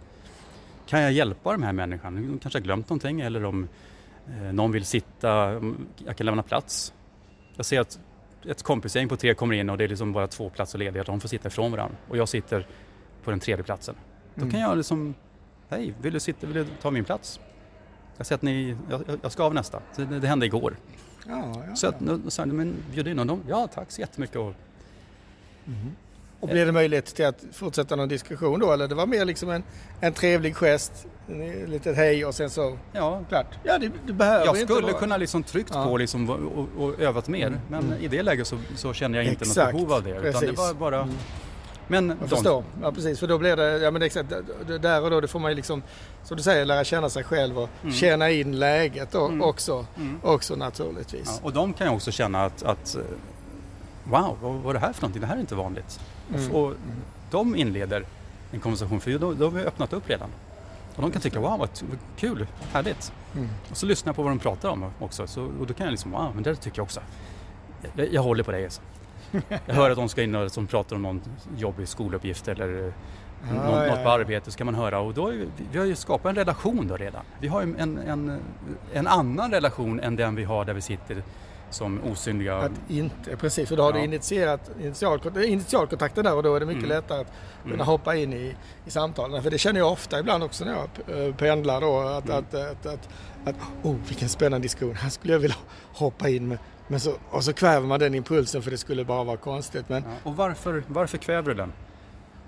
Kan 0.88 1.02
jag 1.02 1.12
hjälpa 1.12 1.52
de 1.52 1.64
här 1.64 1.74
människorna? 1.74 2.22
De 2.22 2.40
kanske 2.40 2.60
har 2.60 2.64
glömt 2.64 2.90
någonting 2.90 3.22
eller 3.22 3.46
om 3.46 3.68
eh, 4.28 4.54
någon 4.54 4.72
vill 4.72 4.86
sitta, 4.86 5.62
jag 6.06 6.18
kan 6.18 6.26
lämna 6.26 6.44
plats. 6.44 6.94
Jag 7.56 7.66
ser 7.66 7.80
att 7.80 8.00
ett 8.46 8.64
kompisgäng 8.64 9.10
på 9.10 9.18
tre 9.18 9.34
kommer 9.34 9.56
in 9.56 9.70
och 9.70 9.78
det 9.78 9.84
är 9.84 9.88
liksom 9.88 10.14
bara 10.14 10.28
två 10.28 10.50
platser 10.50 10.80
lediga, 10.80 11.04
de 11.04 11.20
får 11.20 11.30
sitta 11.30 11.48
ifrån 11.48 11.72
varandra 11.72 11.98
och 12.10 12.18
jag 12.18 12.30
sitter 12.30 12.68
på 13.24 13.32
den 13.32 13.40
tredje 13.40 13.64
platsen. 13.64 13.96
Då 14.36 14.42
kan 14.42 14.50
mm. 14.50 14.62
jag 14.62 14.78
liksom, 14.78 15.14
hej, 15.70 15.94
vill 16.02 16.14
du, 16.14 16.20
sitta, 16.20 16.48
vill 16.48 16.56
du 16.56 16.66
ta 16.82 16.92
min 16.92 17.04
plats? 17.04 17.40
Jag 18.18 18.26
ser 18.26 18.36
att 18.36 18.42
ni, 18.42 18.78
jag, 18.90 19.02
jag 19.22 19.32
ska 19.32 19.44
av 19.44 19.54
nästa. 19.54 19.82
Det, 19.96 20.06
det 20.06 20.28
hände 20.28 20.46
igår. 20.46 20.76
Ja, 21.28 21.64
ja, 21.68 21.76
så 21.76 21.88
att, 21.88 21.96
så, 22.28 22.46
men 22.46 22.76
bjud 22.92 23.08
in 23.08 23.20
honom. 23.20 23.44
Ja, 23.50 23.68
tack 23.74 23.92
så 23.92 24.02
jättemycket. 24.02 24.36
Och, 24.36 24.54
mm. 25.74 25.96
och 26.40 26.48
blir 26.48 26.66
det 26.66 26.72
möjlighet 26.72 27.06
till 27.06 27.26
att 27.26 27.44
fortsätta 27.52 27.96
någon 27.96 28.10
diskussion 28.10 28.60
då 28.60 28.72
eller 28.72 28.88
det 28.88 28.96
var 28.96 29.06
mer 29.06 29.26
liksom 29.26 29.50
en, 29.50 29.64
en 30.00 30.14
trevlig 30.14 30.56
gest, 30.56 31.08
lite 31.68 31.94
hej 31.94 32.26
och 32.26 32.36
sen 32.36 32.50
så 32.50 32.78
ja. 32.92 33.24
klart. 33.30 33.48
Ja, 33.64 33.78
det, 33.78 33.92
det 34.08 34.14
behöver 34.14 34.46
Jag 34.46 34.58
skulle 34.58 34.88
inte 34.88 35.00
kunna 35.00 35.18
liksom 35.18 35.44
tryckt 35.44 35.72
ja. 35.74 35.86
på 35.86 35.98
liksom 35.98 36.30
och, 36.30 36.84
och, 36.84 37.00
övat 37.00 37.28
mer 37.28 37.48
mm. 37.48 37.60
men 37.70 37.84
mm. 37.84 38.02
i 38.02 38.08
det 38.08 38.24
läget 38.24 38.48
så, 38.48 38.58
så 38.76 38.94
känner 38.94 39.18
jag 39.18 39.28
inte 39.28 39.46
Exakt. 39.46 39.74
något 39.74 39.88
behov 39.88 39.94
av 39.94 40.04
det. 40.04 40.30
Utan 40.30 40.42
det 40.42 40.52
var 40.52 40.74
bara 40.74 41.02
mm. 41.02 41.16
Men 41.92 42.18
jag 42.20 42.30
förstår. 42.30 42.64
Ja 42.82 42.92
precis, 42.92 43.20
för 43.20 43.28
då 43.28 43.38
blir 43.38 43.56
det, 43.56 43.78
ja 43.78 43.92
men 43.92 44.02
exakt, 44.02 44.30
där 44.82 45.04
och 45.04 45.10
då 45.10 45.22
det 45.22 45.28
får 45.28 45.40
man 45.40 45.52
ju 45.52 45.56
liksom, 45.56 45.84
som 46.24 46.38
du 46.38 46.44
säger, 46.44 46.66
lära 46.66 46.84
känna 46.84 47.10
sig 47.10 47.24
själv 47.24 47.60
och 47.60 47.70
mm. 47.84 47.94
känna 47.94 48.30
in 48.30 48.60
läget 48.60 49.12
då, 49.12 49.26
mm. 49.26 49.42
Också, 49.42 49.86
mm. 49.98 50.20
också 50.24 50.56
naturligtvis. 50.56 51.26
Ja, 51.26 51.40
och 51.44 51.54
de 51.54 51.74
kan 51.74 51.88
ju 51.88 51.94
också 51.94 52.12
känna 52.12 52.46
att, 52.46 52.64
att 52.64 52.98
wow, 54.04 54.38
vad, 54.42 54.70
är 54.70 54.74
det 54.74 54.80
här 54.80 54.94
för 54.94 55.02
någonting? 55.02 55.22
Det 55.22 55.28
här 55.28 55.36
är 55.36 55.40
inte 55.40 55.56
vanligt. 55.56 56.00
Mm. 56.36 56.52
Och 56.52 56.74
de 57.32 57.56
inleder 57.56 58.06
en 58.52 58.60
konversation, 58.60 59.00
för 59.00 59.12
då, 59.12 59.34
då 59.34 59.46
har 59.46 59.52
vi 59.52 59.64
öppnat 59.64 59.94
upp 59.94 60.10
redan. 60.10 60.30
Och 60.96 61.02
de 61.02 61.12
kan 61.12 61.22
tycka 61.22 61.40
wow, 61.40 61.58
vad 61.60 61.70
kul, 62.18 62.48
härligt. 62.72 63.14
Mm. 63.36 63.50
Och 63.70 63.78
så 63.78 63.86
lyssnar 63.86 64.10
jag 64.10 64.16
på 64.16 64.24
vad 64.24 64.32
de 64.32 64.40
pratar 64.40 64.70
om 64.70 64.86
också. 65.00 65.28
Så, 65.28 65.44
och 65.60 65.68
då 65.68 65.74
kan 65.74 65.86
jag 65.86 65.92
liksom, 65.92 66.12
wow, 66.12 66.32
men 66.34 66.44
det 66.44 66.56
tycker 66.56 66.80
jag 66.80 66.84
också. 66.84 67.02
Jag, 67.96 68.14
jag 68.14 68.22
håller 68.22 68.44
på 68.44 68.52
dig 68.52 68.64
alltså. 68.64 68.82
Jag 69.66 69.76
hör 69.76 69.90
att 69.90 69.98
de 69.98 70.10
ska 70.10 70.24
in 70.24 70.36
och 70.36 70.52
som 70.52 70.68
pratar 70.68 70.96
om 70.96 71.02
någon 71.02 71.22
jobbig 71.58 71.88
skoluppgift 71.88 72.48
eller 72.48 72.88
eh, 72.88 72.94
ah, 73.50 73.54
något, 73.54 73.88
ja, 73.88 73.96
något 73.96 74.04
på 74.04 74.10
arbete 74.10 74.52
så 74.52 74.58
kan 74.58 74.66
man 74.66 74.76
höra 74.76 75.00
och 75.00 75.14
då 75.14 75.26
vi, 75.26 75.48
vi 75.72 75.80
har 75.80 75.86
ju 75.86 75.96
skapat 75.96 76.30
en 76.30 76.36
relation 76.36 76.88
då 76.88 76.98
redan. 76.98 77.22
Vi 77.40 77.48
har 77.48 77.62
en, 77.62 77.98
en, 77.98 78.40
en 78.94 79.08
annan 79.08 79.52
relation 79.52 80.00
än 80.00 80.16
den 80.16 80.36
vi 80.36 80.44
har 80.44 80.66
där 80.66 80.74
vi 80.74 80.82
sitter 80.82 81.24
som 81.72 82.02
osynliga... 82.04 82.58
Att 82.58 82.72
inte, 82.88 83.38
precis, 83.38 83.70
för 83.70 83.76
då 83.78 83.84
har 83.84 83.92
ja. 83.92 83.98
du 83.98 84.04
initierat 84.04 84.72
initial, 84.82 85.20
initialkontakten 85.44 86.24
där 86.24 86.36
och 86.36 86.44
då 86.44 86.56
är 86.56 86.60
det 86.60 86.66
mycket 86.66 86.84
mm. 86.84 86.96
lättare 86.96 87.22
att 87.22 87.34
kunna 87.64 87.76
mm. 87.76 87.86
hoppa 87.86 88.16
in 88.16 88.34
i, 88.34 88.56
i 88.86 88.92
samtalen. 88.92 89.44
För 89.44 89.52
det 89.52 89.58
känner 89.58 89.80
jag 89.80 89.92
ofta 89.92 90.20
ibland 90.20 90.44
också 90.44 90.66
när 90.66 90.72
jag 90.72 91.28
eh, 91.28 91.36
pendlar 91.36 91.82
då 91.82 92.00
att, 92.00 92.26
mm. 92.26 92.38
att, 92.38 92.54
att, 92.54 92.86
att, 92.86 93.10
att, 93.46 93.56
oh 93.84 93.96
vilken 94.08 94.30
spännande 94.30 94.66
diskussion, 94.66 94.96
här 94.96 95.10
skulle 95.10 95.34
jag 95.34 95.40
vilja 95.40 95.58
hoppa 95.94 96.30
in 96.30 96.48
med 96.48 96.58
men 96.92 97.00
så, 97.00 97.14
och 97.30 97.44
så 97.44 97.54
kväver 97.54 97.88
man 97.88 98.00
den 98.00 98.16
impulsen 98.16 98.62
för 98.62 98.72
det 98.72 98.78
skulle 98.78 99.06
bara 99.06 99.24
vara 99.24 99.38
konstigt. 99.38 99.90
Men, 99.90 100.04
ja, 100.04 100.30
och 100.30 100.36
varför, 100.36 100.84
varför 100.88 101.18
kväver 101.18 101.50
du 101.50 101.56
den? 101.56 101.74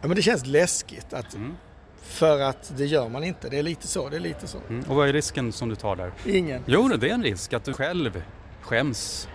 Ja, 0.01 0.07
men 0.07 0.15
det 0.15 0.21
känns 0.21 0.45
läskigt. 0.45 1.13
Att, 1.13 1.35
mm. 1.35 1.53
För 2.01 2.41
att 2.41 2.73
det 2.77 2.85
gör 2.85 3.09
man 3.09 3.23
inte. 3.23 3.49
Det 3.49 3.59
är 3.59 3.63
lite 3.63 3.87
så. 3.87 4.09
Det 4.09 4.15
är 4.15 4.19
lite 4.19 4.47
så. 4.47 4.57
Mm. 4.69 4.83
Och 4.89 4.95
vad 4.95 5.09
är 5.09 5.13
risken 5.13 5.51
som 5.51 5.69
du 5.69 5.75
tar 5.75 5.95
där? 5.95 6.11
Ingen. 6.25 6.63
Jo, 6.65 6.87
det 6.87 7.09
är 7.09 7.13
en 7.13 7.23
risk 7.23 7.53
att 7.53 7.63
du 7.63 7.73
själv 7.73 8.23
skäms 8.63 9.27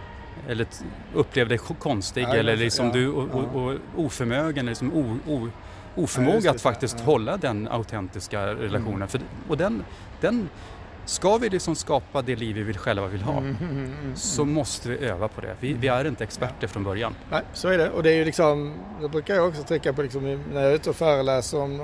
eller 0.49 0.67
upplever 1.15 1.49
dig 1.49 1.59
konstig 1.59 2.23
ja, 2.23 2.35
eller 2.35 2.57
liksom 2.57 2.87
ja, 2.87 2.93
du 2.93 3.09
och, 3.09 3.29
och, 3.29 3.63
och 3.63 3.75
oförmögen, 3.97 4.67
liksom 4.67 4.93
o, 4.93 5.19
o, 5.27 5.49
oförmåga 5.95 6.41
ja, 6.43 6.51
att 6.51 6.61
faktiskt 6.61 7.01
hålla 7.01 7.37
den 7.37 7.69
autentiska 7.69 8.47
relationen. 8.47 8.95
Mm. 8.95 9.09
För, 9.09 9.21
och 9.49 9.57
den, 9.57 9.85
den 10.21 10.49
Ska 11.09 11.37
vi 11.37 11.49
liksom 11.49 11.75
skapa 11.75 12.23
det 12.23 12.37
liv 12.37 12.57
vi 12.57 12.63
vill 12.63 12.79
själva 12.79 13.07
vill 13.07 13.23
ha 13.23 13.39
mm, 13.39 13.57
mm, 13.61 13.71
mm, 13.71 13.95
mm, 14.03 14.17
så 14.17 14.45
måste 14.45 14.89
vi 14.89 15.07
öva 15.07 15.29
på 15.29 15.41
det. 15.41 15.57
Vi, 15.61 15.73
vi, 15.73 15.89
är 15.89 16.05
inte 16.05 16.25
experter 16.25 16.67
från 16.67 16.85
början. 16.85 17.15
Nej, 17.31 17.43
så 17.53 17.69
är 17.69 17.79
det. 17.79 17.91
Och 17.91 18.03
det 18.03 18.11
är 18.11 18.15
ju 18.15 18.25
liksom, 18.25 18.75
det 19.01 19.09
brukar 19.09 19.35
jag 19.35 19.49
också 19.49 19.63
trycka 19.63 19.93
på 19.93 20.03
liksom, 20.03 20.45
när 20.53 20.61
jag 20.61 20.71
är 20.71 20.75
ute 20.75 20.91
och 20.91 20.97
föreläser 20.97 21.61
om, 21.61 21.81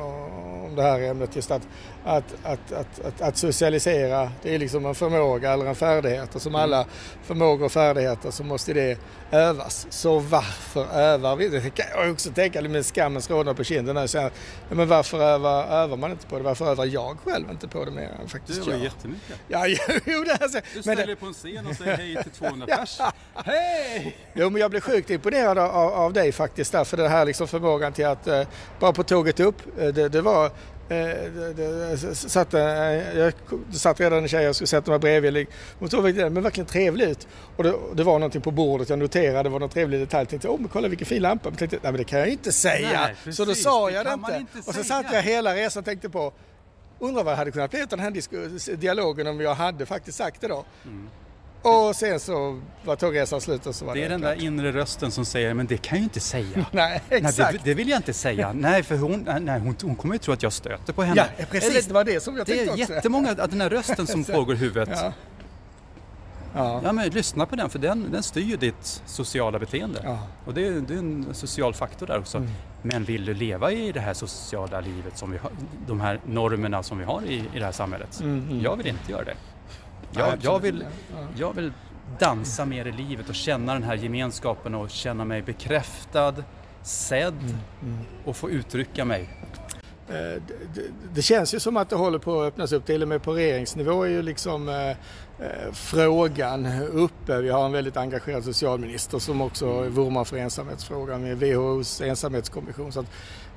om 0.64 0.75
det 0.76 0.83
här 0.83 1.02
ämnet, 1.02 1.37
just 1.37 1.50
att, 1.50 1.69
att, 2.04 2.35
att, 2.43 2.73
att, 2.73 3.21
att, 3.21 3.37
socialisera, 3.37 4.31
det 4.43 4.54
är 4.54 4.59
liksom 4.59 4.87
en 4.87 4.95
förmåga 4.95 5.52
eller 5.52 5.66
en 5.66 5.75
färdighet 5.75 6.35
och 6.35 6.43
som 6.43 6.54
alla 6.54 6.87
förmågor 7.23 7.64
och 7.64 7.73
färdigheter 7.73 8.31
så 8.31 8.45
måste 8.45 8.73
det 8.73 8.99
övas. 9.31 9.87
Så 9.90 10.19
varför 10.19 10.87
övar 10.95 11.37
vi? 11.37 11.49
Det 11.49 11.71
kan 11.71 11.87
jag 11.97 12.12
också 12.12 12.31
tänka 12.31 12.62
med 12.62 12.87
skammens 12.87 13.31
rodnad 13.31 13.57
på 13.57 13.64
kinden. 13.64 13.97
Här, 13.97 14.31
men 14.71 14.88
varför 14.88 15.23
övar, 15.23 15.64
övar 15.64 15.97
man 15.97 16.11
inte 16.11 16.26
på 16.26 16.38
det? 16.38 16.45
Varför 16.45 16.71
övar 16.71 16.85
jag 16.85 17.16
själv 17.25 17.50
inte 17.50 17.69
på 17.69 17.85
det 17.85 17.90
mer 17.90 18.11
än 18.23 18.28
faktiskt 18.28 18.66
jag? 18.66 18.90
Det 19.28 19.33
jättemycket. 19.33 19.40
Ja, 19.49 19.66
jo, 20.14 20.25
det 20.25 20.42
alltså, 20.42 20.61
du 20.75 20.83
ställer 20.83 21.06
dig 21.06 21.16
på 21.16 21.26
en 21.26 21.33
scen 21.33 21.66
och 21.66 21.76
säger 21.76 21.97
hej 21.97 22.23
till 22.23 22.33
200 22.33 22.66
pers. 22.66 22.99
Hej! 23.35 24.16
Jo, 24.35 24.50
men 24.50 24.61
jag 24.61 24.71
blev 24.71 24.80
sjukt 24.80 25.11
imponerad 25.11 25.59
av, 25.59 25.92
av 25.92 26.12
dig 26.12 26.33
faktiskt 26.33 26.73
där, 26.73 26.85
för 26.85 26.97
det 26.97 27.09
här 27.09 27.25
liksom 27.25 27.49
förmågan 27.49 27.92
till 27.92 28.06
att 28.06 28.28
uh, 28.28 28.42
bara 28.80 28.92
på 28.92 29.02
tåget 29.02 29.40
upp, 29.40 29.62
uh, 29.80 29.88
det, 29.88 30.09
det 30.09 30.21
var 30.21 30.50
Eh, 30.88 31.97
satt, 32.12 32.52
jag 32.52 33.33
satt 33.73 34.00
redan 34.00 34.23
en 34.23 34.28
tjej 34.28 34.49
och 34.49 34.56
skulle 34.56 34.68
sätta 34.68 34.90
mig 34.90 35.00
bredvid. 35.00 35.47
Hon 35.78 35.90
såg 35.90 36.14
men 36.14 36.42
verkligen 36.42 36.66
trevlig 36.66 37.04
ut. 37.04 37.26
Och 37.56 37.64
det, 37.64 37.75
det, 37.94 38.02
var 38.02 38.18
någonting 38.18 38.40
på 38.40 38.50
bordet 38.50 38.88
jag 38.88 38.99
noterade, 38.99 39.42
det 39.42 39.49
var 39.49 39.61
någon 39.61 39.68
trevlig 39.68 40.00
detalj. 40.00 40.21
Jag 40.21 40.28
tänkte, 40.28 40.49
åh 40.49 40.61
men 40.61 40.68
kolla 40.68 40.88
vilken 40.88 41.06
fin 41.06 41.23
lampa. 41.23 41.50
Men 41.50 41.59
tänkte, 41.59 41.78
nej 41.83 41.92
men 41.92 41.99
det 41.99 42.04
kan 42.04 42.18
jag 42.18 42.28
inte 42.28 42.52
säga. 42.52 43.11
Nej, 43.25 43.35
så 43.35 43.44
då 43.44 43.54
sa 43.54 43.90
jag 43.90 44.06
det, 44.06 44.12
inte. 44.12 44.37
inte 44.37 44.68
och 44.68 44.75
så 44.75 44.85
satt 44.85 45.06
jag 45.12 45.23
hela 45.23 45.54
resan 45.54 45.80
och 45.80 45.85
tänkte 45.85 46.09
på, 46.09 46.33
undrar 47.04 47.25
vad 47.25 47.32
jag 47.32 47.38
hade 47.38 47.50
kunnat 47.50 47.70
bli 47.70 47.82
av 47.82 47.88
den 47.88 48.00
här 48.00 48.76
dialogen 48.76 49.26
om 49.26 49.40
jag 49.40 49.54
hade 49.54 49.87
faktiskt 49.87 50.18
sagt 50.18 50.40
det 50.40 50.49
då. 50.49 50.64
Mm. 50.84 51.08
Och 51.64 51.96
sen 51.96 52.20
så 52.20 52.61
var 52.84 52.96
tågresan 52.96 53.40
slut 53.40 53.66
och 53.66 53.75
så 53.75 53.84
var 53.84 53.94
det 53.94 54.00
Det 54.00 54.06
är 54.06 54.11
den 54.11 54.20
där 54.20 54.42
inre 54.42 54.73
rösten 54.73 55.11
som 55.11 55.25
säger, 55.25 55.54
men 55.54 55.66
det 55.66 55.76
kan 55.76 55.96
jag 55.96 55.99
ju 55.99 56.04
inte 56.04 56.20
säga. 56.20 56.66
nej, 56.73 57.02
exakt. 57.08 57.38
Nej, 57.38 57.52
det, 57.52 57.70
det, 57.70 57.75
vill 57.75 57.88
jag 57.88 57.99
inte 57.99 58.12
säga. 58.12 58.52
nej, 58.52 58.82
för 58.82 58.96
hon, 58.96 59.28
nej, 59.40 59.61
hon, 59.61 59.76
hon 59.82 59.96
kommer 59.96 60.14
ju 60.14 60.18
tro 60.18 60.34
att 60.34 60.42
jag 60.42 60.52
stöter 60.52 60.92
på 60.92 61.02
henne. 61.02 61.28
Ja, 61.38 61.44
precis. 61.50 61.70
Eller, 61.70 61.82
det 61.88 61.94
var 61.94 62.04
det 62.04 62.23
som 62.23 62.37
jag 62.37 62.46
tänkte 62.46 62.64
också. 62.64 62.76
Det 62.76 62.92
är 62.92 62.96
jättemånga, 62.96 63.34
den 63.34 63.61
här 63.61 63.70
rösten 63.70 64.06
som 64.06 64.25
pågår 64.34 64.54
i 64.54 64.58
huvudet. 64.58 64.88
Ja. 64.92 65.12
Ja. 66.54 66.80
ja. 66.84 66.92
men 66.92 67.11
lyssna 67.11 67.46
på 67.46 67.56
den 67.56 67.70
för 67.70 67.78
den, 67.78 68.11
den 68.12 68.23
styr 68.23 68.56
ditt 68.56 69.02
sociala 69.06 69.58
beteende. 69.58 70.00
Ja. 70.04 70.18
Och 70.44 70.54
det 70.54 70.66
är, 70.66 70.73
det 70.73 70.94
är, 70.94 70.99
en 70.99 71.26
social 71.32 71.75
faktor 71.75 72.06
där 72.06 72.18
också. 72.18 72.38
Mm. 72.38 72.50
Men 72.87 73.05
vill 73.05 73.25
du 73.25 73.35
leva 73.35 73.73
i 73.73 73.93
det 73.93 74.00
här 74.00 74.14
sociala 74.14 74.81
livet, 74.81 75.19
som 75.19 75.31
vi 75.31 75.38
har, 75.38 75.50
de 75.87 76.00
här 76.00 76.21
normerna 76.26 76.83
som 76.83 76.99
vi 76.99 77.05
har 77.05 77.23
i, 77.23 77.35
i 77.35 77.59
det 77.59 77.64
här 77.64 77.73
samhället? 77.73 78.21
Mm, 78.21 78.38
mm. 78.38 78.61
Jag 78.61 78.76
vill 78.76 78.87
inte 78.87 79.12
göra 79.12 79.25
det. 79.25 79.37
Jag, 80.12 80.38
jag, 80.41 80.59
vill, 80.59 80.85
jag 81.37 81.53
vill 81.53 81.73
dansa 82.19 82.64
mer 82.64 82.87
i 82.87 82.93
livet 82.93 83.29
och 83.29 83.35
känna 83.35 83.73
den 83.73 83.83
här 83.83 83.95
gemenskapen 83.95 84.75
och 84.75 84.91
känna 84.91 85.25
mig 85.25 85.43
bekräftad, 85.43 86.35
sedd 86.83 87.43
mm, 87.43 87.57
mm. 87.83 87.99
och 88.25 88.37
få 88.37 88.50
uttrycka 88.50 89.05
mig. 89.05 89.29
Eh, 90.09 90.43
det, 90.75 90.83
det, 91.14 91.23
känns 91.23 91.55
ju 91.55 91.61
som 91.61 91.76
att 91.76 91.91
det 91.91 91.97
håller 91.97 92.19
på 92.19 92.43
att 92.43 92.49
öppnas 92.49 92.73
upp, 92.73 92.87
till 92.87 93.03
och 93.03 93.09
med 93.09 93.23
på 93.23 93.33
regeringsnivå 93.33 94.03
är 94.03 94.09
ju 94.09 94.23
liksom 94.23 94.69
eh 94.69 94.97
frågan 95.73 96.67
uppe. 96.93 97.41
Vi 97.41 97.50
har 97.50 97.67
en 97.67 97.73
väldigt 97.73 97.97
engagerad 97.97 98.45
socialminister 98.45 99.19
som 99.19 99.41
också 99.41 99.81
vurmar 99.81 100.25
för 100.25 100.37
ensamhetsfrågan 100.37 101.23
med 101.23 101.38
WHOs 101.38 102.00
ensamhetskommission. 102.00 102.93
Så 102.93 103.05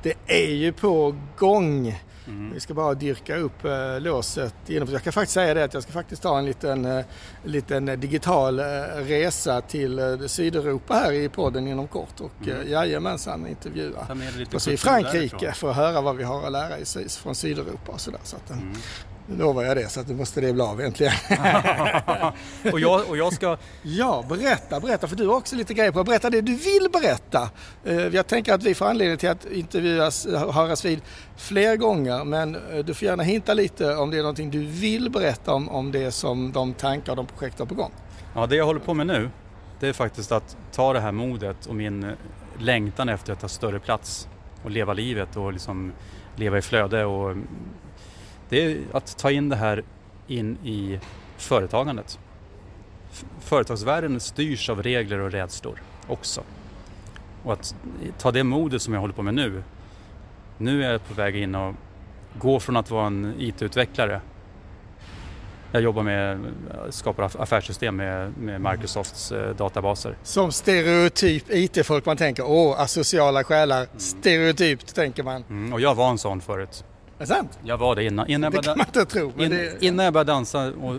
det 0.03 0.13
är 0.27 0.51
ju 0.51 0.73
på 0.73 1.15
gång. 1.37 1.99
Mm. 2.27 2.53
Vi 2.53 2.59
ska 2.59 2.73
bara 2.73 2.93
dyrka 2.93 3.37
upp 3.37 3.65
eh, 3.65 3.99
låset. 3.99 4.55
Jag 4.65 5.03
kan 5.03 5.13
faktiskt 5.13 5.33
säga 5.33 5.53
det 5.53 5.63
att 5.63 5.73
jag 5.73 5.83
ska 5.83 5.91
faktiskt 5.91 6.21
ta 6.21 6.37
en 6.37 6.45
liten, 6.45 6.85
eh, 6.85 7.05
liten 7.43 7.85
digital 7.85 8.59
eh, 8.59 8.65
resa 8.95 9.61
till 9.61 9.99
eh, 9.99 10.19
Sydeuropa 10.27 10.93
här 10.93 11.11
i 11.11 11.29
podden 11.29 11.67
inom 11.67 11.87
kort 11.87 12.19
och 12.19 12.47
mm. 12.47 12.61
eh, 12.61 12.71
jajamensan 12.71 13.47
intervjua 13.47 14.07
oss 14.53 14.67
i 14.67 14.77
Frankrike 14.77 15.51
för 15.51 15.69
att 15.69 15.75
höra 15.75 16.01
vad 16.01 16.15
vi 16.15 16.23
har 16.23 16.45
att 16.45 16.51
lära 16.51 16.79
i, 16.79 16.85
från 17.09 17.35
Sydeuropa 17.35 17.91
och 17.91 18.01
sådär. 18.01 18.21
Så 18.23 18.35
att, 18.35 18.49
eh, 18.49 18.57
mm. 18.57 18.73
Nu 19.29 19.37
lovar 19.37 19.63
jag 19.63 19.77
det 19.77 19.89
så 19.89 19.99
att 19.99 20.07
nu 20.07 20.15
måste 20.15 20.41
det 20.41 20.53
bli 20.53 20.63
av 20.63 20.81
äntligen. 20.81 21.13
och, 22.71 22.79
jag, 22.79 23.09
och 23.09 23.17
jag 23.17 23.33
ska... 23.33 23.57
Ja, 23.83 24.25
berätta, 24.29 24.79
berätta 24.79 25.07
för 25.07 25.15
du 25.15 25.27
har 25.27 25.35
också 25.35 25.55
lite 25.55 25.73
grejer 25.73 25.91
på 25.91 26.03
Berätta 26.03 26.29
det 26.29 26.41
du 26.41 26.55
vill 26.55 26.89
berätta. 26.93 27.49
Eh, 27.83 28.07
jag 28.07 28.27
tänker 28.27 28.53
att 28.53 28.63
vi 28.63 28.75
får 28.75 28.85
anledning 28.85 29.17
till 29.17 29.29
att 29.29 29.45
intervjuas, 29.45 30.27
höras 30.51 30.85
vid 30.85 31.01
fler 31.37 31.75
gånger 31.75 32.23
men 32.23 32.55
eh, 32.55 32.85
du 32.85 32.93
får 32.93 33.05
gärna 33.05 33.23
hinta 33.23 33.53
lite 33.53 33.95
om 33.95 34.11
det 34.11 34.17
är 34.17 34.21
någonting 34.21 34.51
du 34.51 34.65
vill 34.65 35.09
berätta 35.09 35.53
om, 35.53 35.69
om 35.69 35.91
det 35.91 36.11
som 36.11 36.51
de 36.51 36.73
tankar 36.73 37.11
och 37.11 37.15
de 37.15 37.25
projekt 37.25 37.59
har 37.59 37.65
på 37.65 37.75
gång. 37.75 37.91
Ja, 38.35 38.45
det 38.45 38.55
jag 38.55 38.65
håller 38.65 38.79
på 38.79 38.93
med 38.93 39.07
nu 39.07 39.29
det 39.79 39.87
är 39.87 39.93
faktiskt 39.93 40.31
att 40.31 40.57
ta 40.71 40.93
det 40.93 40.99
här 40.99 41.11
modet 41.11 41.65
och 41.65 41.75
min 41.75 42.03
eh, 42.03 42.11
längtan 42.59 43.09
efter 43.09 43.33
att 43.33 43.39
ta 43.39 43.47
större 43.47 43.79
plats 43.79 44.27
och 44.63 44.71
leva 44.71 44.93
livet 44.93 45.35
och 45.35 45.53
liksom 45.53 45.93
leva 46.35 46.57
i 46.57 46.61
flöde 46.61 47.05
och 47.05 47.35
det 48.49 48.61
är 48.61 48.77
att 48.93 49.17
ta 49.17 49.31
in 49.31 49.49
det 49.49 49.55
här 49.55 49.83
in 50.27 50.57
i 50.63 50.99
företagandet. 51.37 52.19
Företagsvärlden 53.39 54.19
styrs 54.19 54.69
av 54.69 54.83
regler 54.83 55.19
och 55.19 55.31
rädslor 55.31 55.81
också. 56.07 56.41
Och 57.43 57.53
att 57.53 57.75
ta 58.17 58.31
det 58.31 58.43
modet 58.43 58.81
som 58.81 58.93
jag 58.93 59.01
håller 59.01 59.13
på 59.13 59.21
med 59.21 59.33
nu. 59.33 59.63
Nu 60.57 60.83
är 60.83 60.91
jag 60.91 61.07
på 61.07 61.13
väg 61.13 61.35
in 61.35 61.55
och 61.55 61.75
gå 62.39 62.59
från 62.59 62.77
att 62.77 62.91
vara 62.91 63.07
en 63.07 63.33
IT-utvecklare. 63.37 64.21
Jag 65.71 65.81
jobbar 65.81 66.03
med, 66.03 66.39
skapar 66.89 67.23
affärssystem 67.23 67.95
med, 67.95 68.37
med 68.37 68.61
Microsofts 68.61 69.31
eh, 69.31 69.55
databaser. 69.55 70.17
Som 70.23 70.51
stereotyp 70.51 71.43
IT-folk 71.49 72.05
man 72.05 72.17
tänker, 72.17 72.43
åh, 72.45 72.81
asociala 72.81 73.43
själar, 73.43 73.77
mm. 73.77 73.99
stereotypt 73.99 74.95
tänker 74.95 75.23
man. 75.23 75.43
Mm, 75.49 75.73
och 75.73 75.81
jag 75.81 75.95
var 75.95 76.09
en 76.09 76.17
sån 76.17 76.41
förut. 76.41 76.83
Är 77.17 77.19
det 77.19 77.27
sant? 77.27 77.59
Jag 77.63 77.77
var 77.77 77.95
det 77.95 78.03
innan. 78.03 78.27
innan 78.27 78.51
det 78.51 78.61
kan 78.61 78.77
man 78.77 78.87
inte 78.87 79.05
tro. 79.05 79.33
In, 79.37 79.49
det... 79.49 79.83
Innan 79.83 80.05
jag 80.05 80.13
började 80.13 80.31
dansa 80.31 80.73
och, 80.73 80.95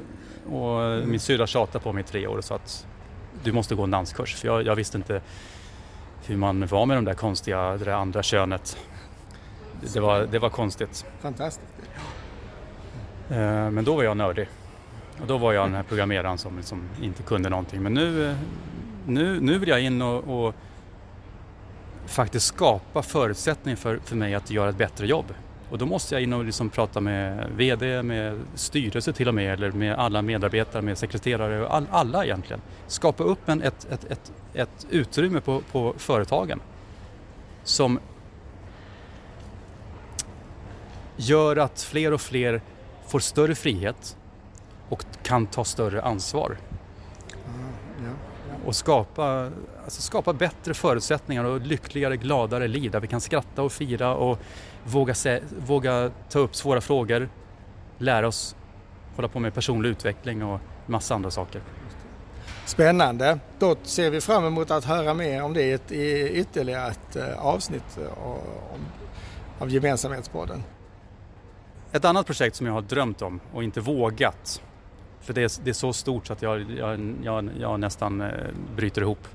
och 0.50 0.82
mm. 0.82 1.10
min 1.10 1.20
syrra 1.20 1.46
tjatade 1.46 1.84
på 1.84 1.92
mig 1.92 2.00
i 2.00 2.06
tre 2.06 2.26
år 2.26 2.36
och 2.36 2.44
sa 2.44 2.54
att 2.54 2.86
du 3.44 3.52
måste 3.52 3.74
gå 3.74 3.82
en 3.82 3.90
danskurs. 3.90 4.34
För 4.34 4.48
jag, 4.48 4.62
jag, 4.62 4.76
visste 4.76 4.96
inte 4.96 5.20
hur 6.26 6.36
man 6.36 6.66
var 6.66 6.86
med 6.86 6.96
de 6.96 7.04
där 7.04 7.14
konstiga, 7.14 7.76
det 7.76 7.84
där 7.84 7.92
andra 7.92 8.22
könet. 8.22 8.76
Det 9.92 10.00
var, 10.00 10.26
det 10.30 10.38
var 10.38 10.50
konstigt. 10.50 11.06
Fantastiskt. 11.20 11.68
Eh, 13.30 13.70
men 13.70 13.84
då 13.84 13.96
var 13.96 14.02
jag 14.02 14.16
nördig. 14.16 14.48
Och 15.20 15.26
då 15.26 15.38
var 15.38 15.52
jag 15.52 15.66
den 15.66 15.74
här 15.74 15.82
programmeraren 15.82 16.38
som 16.38 16.56
liksom 16.56 16.82
inte 17.02 17.22
kunde 17.22 17.48
någonting. 17.48 17.82
Men 17.82 17.94
nu, 17.94 18.36
nu, 19.06 19.40
nu 19.40 19.58
vill 19.58 19.68
jag 19.68 19.80
in 19.80 20.02
och, 20.02 20.46
och 20.46 20.54
faktiskt 22.06 22.46
skapa 22.46 23.02
förutsättningar 23.02 23.76
för, 23.76 24.00
för 24.04 24.16
mig 24.16 24.34
att 24.34 24.50
göra 24.50 24.70
ett 24.70 24.78
bättre 24.78 25.06
jobb. 25.06 25.34
Och 25.70 25.78
då 25.78 25.86
måste 25.86 26.14
jag 26.14 26.22
in 26.22 26.32
och 26.32 26.44
liksom 26.44 26.70
prata 26.70 27.00
med 27.00 27.50
VD, 27.56 28.02
med 28.02 28.40
styrelse 28.54 29.12
till 29.12 29.28
och 29.28 29.34
med, 29.34 29.52
eller 29.52 29.72
med 29.72 29.94
alla 29.94 30.22
medarbetare, 30.22 30.82
med 30.82 30.98
sekreterare 30.98 31.66
och 31.66 31.74
all, 31.74 31.86
alla 31.90 32.24
egentligen. 32.24 32.60
Skapa 32.86 33.24
upp 33.24 33.48
en, 33.48 33.62
ett, 33.62 33.86
ett, 33.90 34.04
ett, 34.04 34.32
ett 34.54 34.86
utrymme 34.90 35.40
på, 35.40 35.62
på 35.72 35.94
företagen 35.96 36.60
som 37.64 37.98
gör 41.16 41.56
att 41.56 41.82
fler 41.82 42.12
och 42.12 42.20
fler 42.20 42.60
får 43.06 43.18
större 43.18 43.54
frihet 43.54 44.16
och 44.88 45.04
kan 45.22 45.46
ta 45.46 45.64
större 45.64 46.02
ansvar. 46.02 46.56
Och 48.68 48.76
skapa, 48.76 49.50
alltså 49.84 50.02
skapa 50.02 50.32
bättre 50.32 50.74
förutsättningar 50.74 51.44
och 51.44 51.60
lyckligare, 51.60 52.16
gladare 52.16 52.68
liv 52.68 52.90
där 52.90 53.00
vi 53.00 53.06
kan 53.06 53.20
skratta 53.20 53.62
och 53.62 53.72
fira 53.72 54.14
och 54.14 54.38
våga, 54.84 55.14
se, 55.14 55.40
våga 55.66 56.10
ta 56.30 56.38
upp 56.38 56.56
svåra 56.56 56.80
frågor, 56.80 57.28
lära 57.98 58.28
oss 58.28 58.56
hålla 59.16 59.28
på 59.28 59.40
med 59.40 59.54
personlig 59.54 59.88
utveckling 59.88 60.44
och 60.44 60.60
massa 60.86 61.14
andra 61.14 61.30
saker. 61.30 61.62
Spännande. 62.64 63.38
Då 63.58 63.76
ser 63.82 64.10
vi 64.10 64.20
fram 64.20 64.44
emot 64.44 64.70
att 64.70 64.84
höra 64.84 65.14
mer 65.14 65.42
om 65.42 65.54
det 65.54 65.90
i 65.92 66.28
ytterligare 66.28 66.90
ett 66.90 67.16
eh, 67.16 67.46
avsnitt 67.46 67.98
eh, 67.98 68.28
av 69.58 69.70
Gemensamhetspodden. 69.70 70.62
Ett 71.92 72.04
annat 72.04 72.26
projekt 72.26 72.56
som 72.56 72.66
jag 72.66 72.74
har 72.74 72.82
drömt 72.82 73.22
om 73.22 73.40
och 73.52 73.64
inte 73.64 73.80
vågat, 73.80 74.62
för 75.20 75.34
det 75.34 75.42
är, 75.42 75.64
det 75.64 75.70
är 75.70 75.74
så 75.74 75.92
stort 75.92 76.26
så 76.26 76.32
att 76.32 76.42
jag, 76.42 76.70
jag, 76.70 77.14
jag, 77.22 77.50
jag 77.60 77.80
nästan 77.80 78.20
eh, 78.20 78.28
bryter 78.76 79.02
ihop 79.02 79.28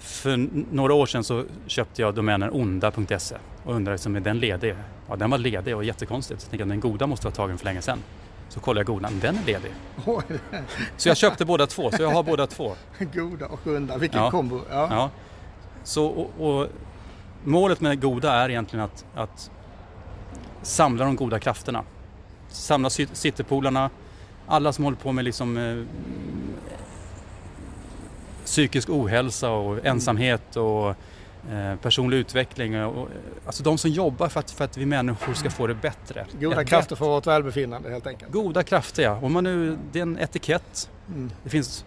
för 0.00 0.48
några 0.74 0.94
år 0.94 1.06
sedan 1.06 1.24
så 1.24 1.44
köpte 1.66 2.02
jag 2.02 2.14
domänen 2.14 2.50
onda.se 2.50 3.36
och 3.64 3.74
undrade 3.74 3.94
liksom, 3.94 4.16
är 4.16 4.20
den 4.20 4.38
ledig? 4.38 4.74
Ja, 5.08 5.16
den 5.16 5.30
var 5.30 5.38
ledig 5.38 5.76
och 5.76 5.84
jättekonstigt. 5.84 6.40
Så 6.40 6.44
jag 6.44 6.50
tänkte 6.50 6.68
den 6.68 6.80
goda 6.80 7.06
måste 7.06 7.26
vara 7.26 7.34
tagen 7.34 7.58
för 7.58 7.64
länge 7.64 7.82
sedan. 7.82 7.98
Så 8.48 8.60
kollade 8.60 8.80
jag 8.80 8.86
godan, 8.86 9.20
den 9.20 9.36
är 9.38 9.44
ledig. 9.46 9.72
så 10.96 11.08
jag 11.08 11.16
köpte 11.16 11.44
båda 11.44 11.66
två, 11.66 11.90
så 11.90 12.02
jag 12.02 12.10
har 12.10 12.22
båda 12.22 12.46
två. 12.46 12.74
Goda 13.14 13.46
och 13.46 13.66
onda, 13.66 13.98
vilken 13.98 14.22
ja. 14.22 14.30
kombo. 14.30 14.60
Ja. 14.70 14.88
ja. 14.90 15.10
Så, 15.84 16.06
och, 16.06 16.60
och, 16.60 16.68
målet 17.44 17.80
med 17.80 18.00
goda 18.00 18.32
är 18.32 18.48
egentligen 18.48 18.84
att, 18.84 19.04
att 19.14 19.50
samla 20.62 21.04
de 21.04 21.16
goda 21.16 21.38
krafterna. 21.38 21.84
Samla 22.48 22.90
citypolarna, 22.90 23.90
alla 24.50 24.72
som 24.72 24.84
håller 24.84 24.96
på 24.98 25.12
med 25.12 25.24
liksom, 25.24 25.56
eh, 25.56 25.84
psykisk 28.44 28.90
ohälsa 28.90 29.50
och 29.50 29.86
ensamhet 29.86 30.56
och 30.56 30.88
eh, 31.50 31.76
personlig 31.82 32.16
utveckling. 32.16 32.84
Och, 32.84 33.08
alltså 33.46 33.62
de 33.62 33.78
som 33.78 33.90
jobbar 33.90 34.28
för 34.28 34.40
att, 34.40 34.50
för 34.50 34.64
att 34.64 34.76
vi 34.76 34.86
människor 34.86 35.34
ska 35.34 35.50
få 35.50 35.66
det 35.66 35.74
bättre. 35.74 36.26
Goda 36.40 36.64
krafter 36.64 36.96
för 36.96 37.04
vårt 37.04 37.26
välbefinnande 37.26 37.90
helt 37.90 38.06
enkelt. 38.06 38.32
Goda 38.32 38.62
krafter 38.62 39.02
ja. 39.02 39.18
Om 39.22 39.32
man 39.32 39.44
nu, 39.44 39.78
det 39.92 39.98
är 39.98 40.02
en 40.02 40.18
etikett. 40.18 40.90
Mm. 41.08 41.30
Det 41.44 41.50
finns, 41.50 41.84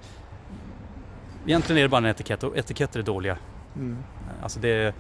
egentligen 1.46 1.78
är 1.78 1.82
det 1.82 1.90
bara 1.90 1.98
en 1.98 2.06
etikett 2.06 2.44
och 2.44 2.58
etiketter 2.58 3.00
är 3.00 3.04
dåliga. 3.04 3.38
Mm. 3.76 3.98
Alltså 4.44 4.60
det, 4.60 4.96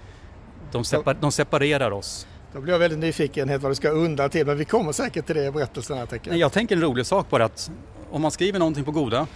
de, 0.72 0.84
separ, 0.84 1.18
de 1.22 1.32
separerar 1.32 1.92
oss. 1.92 2.28
Då 2.54 2.62
blir 2.62 2.74
jag 2.74 2.80
väldigt 2.80 3.00
nyfiken 3.00 3.60
vad 3.60 3.72
du 3.72 3.76
ska 3.76 3.90
undra 3.90 4.30
till 4.30 4.46
men 4.46 4.58
vi 4.58 4.66
kommer 4.66 4.92
säkert 4.92 5.26
till 5.26 5.36
det 5.36 5.46
i 5.46 5.52
berättelsen. 5.52 5.98
Här, 5.98 6.06
tänker 6.06 6.32
jag. 6.32 6.40
jag 6.40 6.52
tänker 6.52 6.76
en 6.76 6.82
rolig 6.82 7.06
sak 7.06 7.30
bara 7.30 7.46
att 7.46 7.72
om 8.12 8.22
man 8.22 8.32
skriver 8.32 8.60
någonting 8.60 8.84
på 8.84 8.92
goda 8.92 9.28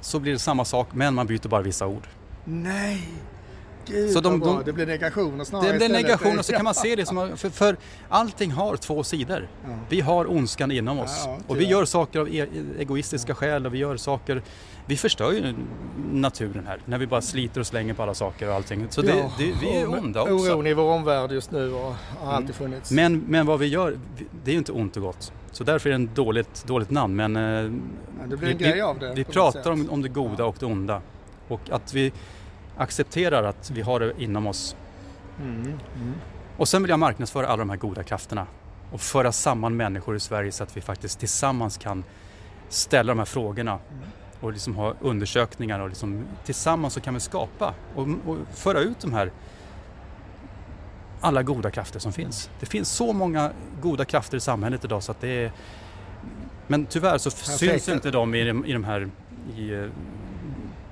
så 0.00 0.18
blir 0.18 0.32
det 0.32 0.38
samma 0.38 0.64
sak 0.64 0.88
men 0.92 1.14
man 1.14 1.26
byter 1.26 1.48
bara 1.48 1.62
vissa 1.62 1.86
ord. 1.86 2.06
Nej! 2.44 3.08
Gud 3.86 4.10
så 4.10 4.20
de, 4.20 4.40
de, 4.40 4.62
det 4.64 4.72
blir 4.72 4.86
negationer 4.86 5.44
snarare 5.44 5.72
Det 5.72 5.78
blir 5.78 5.88
negationer 5.88 6.42
så 6.42 6.52
kan 6.52 6.64
man 6.64 6.74
se 6.84 6.96
det 6.96 7.06
som, 7.06 7.36
för, 7.36 7.50
för 7.50 7.76
allting 8.08 8.50
har 8.50 8.76
två 8.76 9.04
sidor. 9.04 9.48
Ja. 9.64 9.70
Vi 9.88 10.00
har 10.00 10.30
ondskan 10.30 10.70
inom 10.70 10.98
oss 10.98 11.22
ja, 11.26 11.38
och 11.46 11.60
vi 11.60 11.64
gör 11.64 11.84
saker 11.84 12.20
av 12.20 12.34
e 12.34 12.46
egoistiska 12.78 13.30
ja. 13.30 13.34
skäl 13.34 13.66
och 13.66 13.74
vi 13.74 13.78
gör 13.78 13.96
saker 13.96 14.42
vi 14.88 14.96
förstör 14.96 15.32
ju 15.32 15.54
naturen 16.12 16.66
här 16.66 16.80
när 16.84 16.98
vi 16.98 17.06
bara 17.06 17.22
sliter 17.22 17.60
och 17.60 17.66
slänger 17.66 17.94
på 17.94 18.02
alla 18.02 18.14
saker 18.14 18.48
och 18.48 18.54
allting. 18.54 18.86
Så 18.90 19.02
det, 19.02 19.16
ja, 19.16 19.32
det, 19.38 19.52
vi 19.60 19.76
är 19.76 19.98
onda 19.98 20.22
också. 20.22 20.34
Oron 20.34 20.66
i 20.66 20.74
vår 20.74 20.92
omvärld 20.92 21.32
just 21.32 21.50
nu 21.50 21.72
och 21.72 21.94
har 22.20 22.32
alltid 22.32 22.50
mm. 22.50 22.54
funnits. 22.54 22.90
Men, 22.90 23.18
men 23.18 23.46
vad 23.46 23.58
vi 23.58 23.66
gör, 23.66 23.98
det 24.44 24.50
är 24.50 24.52
ju 24.52 24.58
inte 24.58 24.72
ont 24.72 24.96
och 24.96 25.02
gott. 25.02 25.32
Så 25.50 25.64
därför 25.64 25.90
är 25.90 25.98
det 25.98 26.04
ett 26.04 26.14
dåligt, 26.14 26.64
dåligt 26.66 26.90
namn. 26.90 27.16
Men, 27.16 27.36
eh, 27.36 27.72
det 28.26 28.36
blir 28.36 28.50
en 28.50 28.58
vi, 28.58 28.64
grej 28.64 28.80
av 28.80 28.98
det. 28.98 29.12
Vi 29.14 29.24
pratar 29.24 29.70
om, 29.70 29.90
om 29.90 30.02
det 30.02 30.08
goda 30.08 30.44
och 30.44 30.56
det 30.58 30.66
onda. 30.66 31.02
Och 31.48 31.70
att 31.70 31.94
vi 31.94 32.12
accepterar 32.76 33.42
att 33.42 33.70
vi 33.70 33.82
har 33.82 34.00
det 34.00 34.12
inom 34.18 34.46
oss. 34.46 34.76
Mm. 35.40 35.62
Mm. 35.62 36.14
Och 36.56 36.68
sen 36.68 36.82
vill 36.82 36.90
jag 36.90 36.98
marknadsföra 36.98 37.46
alla 37.46 37.56
de 37.56 37.70
här 37.70 37.76
goda 37.76 38.02
krafterna 38.02 38.46
och 38.92 39.00
föra 39.00 39.32
samman 39.32 39.76
människor 39.76 40.16
i 40.16 40.20
Sverige 40.20 40.52
så 40.52 40.62
att 40.62 40.76
vi 40.76 40.80
faktiskt 40.80 41.18
tillsammans 41.18 41.76
kan 41.76 42.04
ställa 42.68 43.10
de 43.12 43.18
här 43.18 43.26
frågorna 43.26 43.78
och 44.40 44.52
liksom 44.52 44.76
ha 44.76 44.94
undersökningar 45.00 45.80
och 45.80 45.88
liksom, 45.88 46.24
tillsammans 46.44 46.94
så 46.94 47.00
kan 47.00 47.14
vi 47.14 47.20
skapa 47.20 47.74
och, 47.94 48.08
och 48.26 48.36
föra 48.52 48.80
ut 48.80 49.00
de 49.00 49.12
här 49.12 49.32
alla 51.20 51.42
goda 51.42 51.70
krafter 51.70 51.98
som 51.98 52.12
finns. 52.12 52.50
Det 52.60 52.66
finns 52.66 52.88
så 52.88 53.12
många 53.12 53.52
goda 53.80 54.04
krafter 54.04 54.36
i 54.36 54.40
samhället 54.40 54.84
idag 54.84 55.02
så 55.02 55.12
att 55.12 55.20
det 55.20 55.44
är... 55.44 55.52
Men 56.66 56.86
tyvärr 56.86 57.18
så 57.18 57.30
syns 57.30 57.88
inte 57.88 58.10
de 58.10 58.34
i, 58.34 58.48
i 58.66 58.72
de 58.72 58.84
här 58.84 59.10
i, 59.56 59.70
eh, 59.74 59.86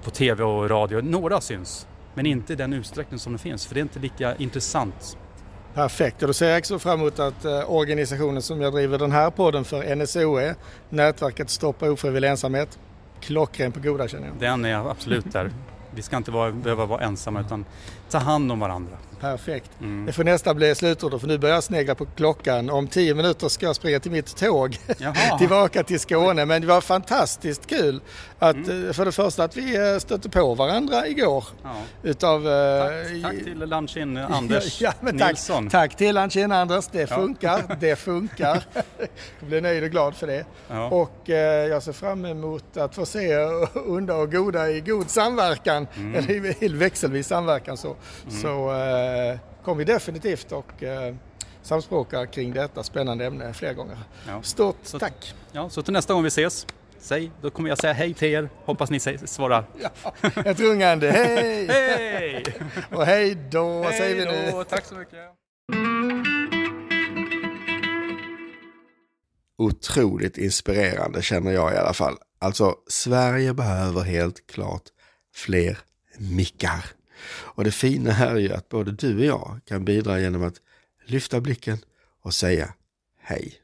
på 0.05 0.11
tv 0.11 0.45
och 0.45 0.71
radio. 0.71 1.01
Några 1.01 1.41
syns, 1.41 1.87
men 2.15 2.27
inte 2.27 2.53
i 2.53 2.57
den 2.57 2.73
utsträckning 2.73 3.19
som 3.21 3.33
de 3.33 3.39
finns 3.39 3.67
för 3.67 3.75
det 3.75 3.81
är 3.81 3.83
inte 3.83 3.99
lika 3.99 4.37
intressant. 4.37 5.19
Perfekt, 5.75 6.23
och 6.23 6.29
då 6.29 6.35
ser 6.35 6.49
jag 6.49 6.59
också 6.59 6.79
fram 6.79 7.01
emot 7.01 7.19
att 7.19 7.45
eh, 7.45 7.73
organisationen 7.73 8.43
som 8.43 8.61
jag 8.61 8.73
driver 8.73 8.99
den 8.99 9.13
här 9.13 9.31
podden 9.31 9.65
för, 9.65 9.97
NSOE, 9.97 10.55
nätverket 10.89 11.51
Stoppa 11.51 11.91
ofrivillig 11.91 12.29
ensamhet, 12.29 12.79
klockren 13.21 13.73
på 13.73 13.81
goda 13.81 14.09
känner 14.09 14.27
jag. 14.27 14.37
Den 14.41 14.65
är 14.65 14.91
absolut 14.91 15.33
där. 15.33 15.51
Vi 15.91 16.03
ska 16.03 16.17
inte 16.17 16.31
vara, 16.31 16.53
behöva 16.53 16.87
vara 16.87 17.01
ensamma 17.01 17.41
utan 17.41 17.65
ta 18.15 18.19
hand 18.19 18.53
om 18.53 18.61
varandra. 18.61 18.97
Perfekt. 19.21 19.71
Mm. 19.81 20.07
Det 20.07 20.13
får 20.13 20.25
nästa 20.25 20.55
bli 20.55 20.75
slutordet 20.75 21.21
för 21.21 21.29
nu 21.29 21.39
börjar 21.39 21.55
jag 21.55 21.65
snegla 21.65 21.95
på 21.95 22.07
klockan. 22.17 22.71
Om 22.71 22.89
tio 22.89 23.15
minuter 23.15 23.49
ska 23.49 23.67
jag 23.67 23.77
springa 23.77 24.01
till 24.01 24.11
mitt 24.11 24.37
tåg 24.37 24.79
tillbaka 25.39 25.83
till 25.83 26.01
Skåne. 26.01 26.45
Men 26.45 26.61
det 26.61 26.67
var 26.69 26.81
fantastiskt 26.81 27.67
kul 27.67 28.01
att 28.39 28.57
mm. 28.57 28.87
Eh, 28.87 28.93
för 28.93 29.05
det 29.05 29.13
första 29.13 29.45
att 29.45 29.57
vi 29.57 29.93
eh, 29.93 29.99
stötte 29.99 30.29
på 30.29 30.55
varandra 30.55 31.09
igår. 31.09 31.45
Ja. 31.63 31.75
Utav, 32.03 32.49
eh, 32.49 32.85
tack, 33.23 33.23
tack 33.23 33.45
till 33.45 33.59
Landkin 33.59 34.17
Anders 34.17 34.81
ja, 34.81 34.93
ja, 35.03 35.13
Nilsson. 35.13 35.69
Tack, 35.69 35.91
tack 35.91 35.97
till 35.97 36.15
Landkin 36.15 36.53
Anders. 36.53 36.87
Det 36.93 37.07
funkar. 37.07 37.77
Det 37.81 37.97
funkar. 37.97 38.65
jag 39.41 39.49
blir 39.49 39.61
nöjd 39.61 39.85
och 39.85 39.91
glad 39.91 40.15
för 40.15 40.27
det. 40.27 40.45
Och 40.91 41.31
eh, 41.31 41.67
jag 41.67 41.83
ser 41.83 41.93
fram 41.93 42.25
emot 42.25 42.77
att 42.77 42.95
få 42.95 43.07
se 43.07 43.37
onda 43.87 44.15
och 44.15 44.33
goda 44.33 44.71
i 44.71 44.81
god 44.81 45.11
samverkan. 45.11 45.87
Mm. 45.97 46.15
Eller 46.15 46.65
i 46.65 46.69
växelvis 46.69 47.27
samverkan 47.27 47.77
så. 47.77 47.97
Mm. 48.23 48.43
så 48.43 48.71
eh, 48.77 49.39
kommer 49.65 49.79
vi 49.79 49.85
definitivt 49.85 50.53
och 50.53 50.83
eh, 50.83 51.15
samspråka 51.63 52.27
kring 52.27 52.53
detta 52.53 52.83
spännande 52.83 53.27
ämne 53.27 53.55
flera 53.55 53.73
gånger. 53.73 53.99
Ja. 54.29 54.43
Stort 54.43 54.77
så, 54.83 54.99
tack! 54.99 55.35
Ja, 55.53 55.71
så 55.71 55.83
till 55.83 55.93
nästa 55.93 56.15
gång 56.15 56.23
vi 56.23 56.29
ses, 56.29 56.67
säg, 56.99 57.31
då 57.43 57.51
kommer 57.51 57.69
jag 57.69 57.79
säga 57.79 57.93
hej 57.93 58.15
till 58.15 58.29
er. 58.29 58.49
Hoppas 58.65 58.91
ni 58.91 59.01
säger, 59.01 59.27
svarar. 59.27 59.65
Ja, 59.81 60.13
ett 60.45 60.61
rungande 60.61 61.11
hej! 61.11 61.67
hej! 61.71 62.45
och 62.93 63.07
hej 63.07 63.35
då 63.51 63.83
hej 63.83 63.99
säger 63.99 64.17
vi 64.17 64.25
nu. 64.25 64.51
Då, 64.51 64.65
tack 64.65 64.85
så 64.85 64.95
mycket! 64.95 65.19
Otroligt 69.59 70.39
inspirerande 70.39 71.23
känner 71.23 71.53
jag 71.53 71.73
i 71.73 71.77
alla 71.77 71.93
fall. 71.93 72.17
Alltså, 72.39 72.75
Sverige 72.89 73.55
behöver 73.55 74.01
helt 74.01 74.47
klart 74.47 74.83
fler 75.35 75.79
mickar. 76.19 76.85
Och 77.27 77.65
det 77.65 77.73
fina 77.73 78.13
här 78.13 78.35
är 78.35 78.41
ju 78.41 78.53
att 78.53 78.69
både 78.69 78.93
du 78.93 79.19
och 79.19 79.25
jag 79.25 79.61
kan 79.65 79.85
bidra 79.85 80.21
genom 80.21 80.43
att 80.43 80.61
lyfta 81.05 81.41
blicken 81.41 81.79
och 82.21 82.35
säga 82.35 82.75
hej. 83.21 83.55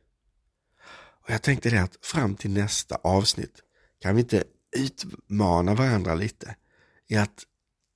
Och 1.22 1.30
jag 1.30 1.42
tänkte 1.42 1.70
det 1.70 1.82
att 1.82 1.98
fram 2.02 2.34
till 2.34 2.50
nästa 2.50 2.94
avsnitt 2.94 3.62
kan 3.98 4.14
vi 4.14 4.20
inte 4.20 4.44
utmana 4.76 5.74
varandra 5.74 6.14
lite 6.14 6.56
i 7.08 7.16
att 7.16 7.46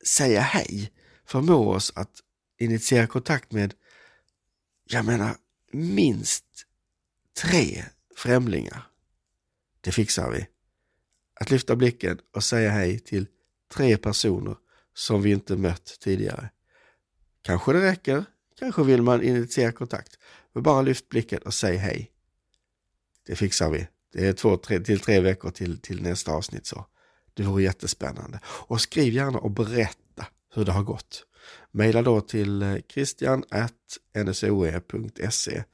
säga 0.07 0.41
hej, 0.41 0.93
förmå 1.27 1.71
oss 1.71 1.93
att 1.95 2.21
initiera 2.59 3.07
kontakt 3.07 3.53
med, 3.53 3.75
jag 4.85 5.05
menar, 5.05 5.37
minst 5.73 6.45
tre 7.43 7.85
främlingar. 8.17 8.87
Det 9.81 9.93
fixar 9.93 10.31
vi. 10.31 10.47
Att 11.41 11.51
lyfta 11.51 11.77
blicken 11.77 12.19
och 12.35 12.45
säga 12.45 12.71
hej 12.71 12.99
till 12.99 13.27
tre 13.75 13.97
personer 13.97 14.57
som 14.95 15.23
vi 15.23 15.31
inte 15.31 15.57
mött 15.57 15.97
tidigare. 16.01 16.51
Kanske 17.43 17.73
det 17.73 17.91
räcker, 17.91 18.25
kanske 18.59 18.83
vill 18.83 19.03
man 19.03 19.23
initiera 19.23 19.73
kontakt. 19.73 20.19
Men 20.53 20.63
bara 20.63 20.83
lyft 20.83 21.09
blicken 21.09 21.43
och 21.43 21.55
säg 21.55 21.77
hej. 21.77 22.11
Det 23.27 23.37
fixar 23.37 23.71
vi. 23.71 23.89
Det 24.13 24.27
är 24.27 24.33
två 24.33 24.57
tre, 24.57 24.81
till 24.81 25.01
tre 25.01 25.21
veckor 25.21 25.51
till, 25.51 25.81
till 25.81 26.03
nästa 26.03 26.33
avsnitt 26.33 26.67
så. 26.67 26.87
Det 27.35 27.43
vore 27.43 27.63
jättespännande. 27.63 28.41
Och 28.45 28.81
skriv 28.81 29.13
gärna 29.13 29.39
och 29.39 29.51
berätta 29.51 30.27
hur 30.55 30.65
det 30.65 30.73
har 30.73 30.83
gått. 30.83 31.27
Maila 31.73 32.03
då 32.03 32.21
till 32.21 32.63
eh, 32.63 32.77
christian.nsoe.se 32.89 35.57
e. 35.57 35.65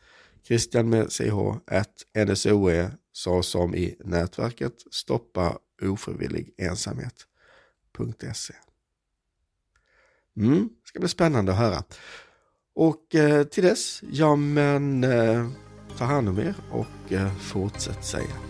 Christian 0.46 0.88
med 0.88 1.12
ch 1.12 1.20
at 1.66 2.04
nsoe 2.14 2.90
så 3.12 3.42
som 3.42 3.74
i 3.74 3.96
nätverket 4.04 4.74
stoppa 4.90 5.58
ofrivillig 5.82 6.54
ensamhet.se 6.58 8.54
Mm, 10.36 10.68
ska 10.84 10.98
bli 11.00 11.08
spännande 11.08 11.52
att 11.52 11.58
höra. 11.58 11.82
Och 12.74 13.14
eh, 13.14 13.44
till 13.44 13.64
dess, 13.64 14.02
ja 14.10 14.36
men 14.36 15.04
eh, 15.04 15.48
ta 15.98 16.04
hand 16.04 16.28
om 16.28 16.38
er 16.38 16.54
och 16.70 17.12
eh, 17.12 17.34
fortsätt 17.36 18.04
säga 18.04 18.49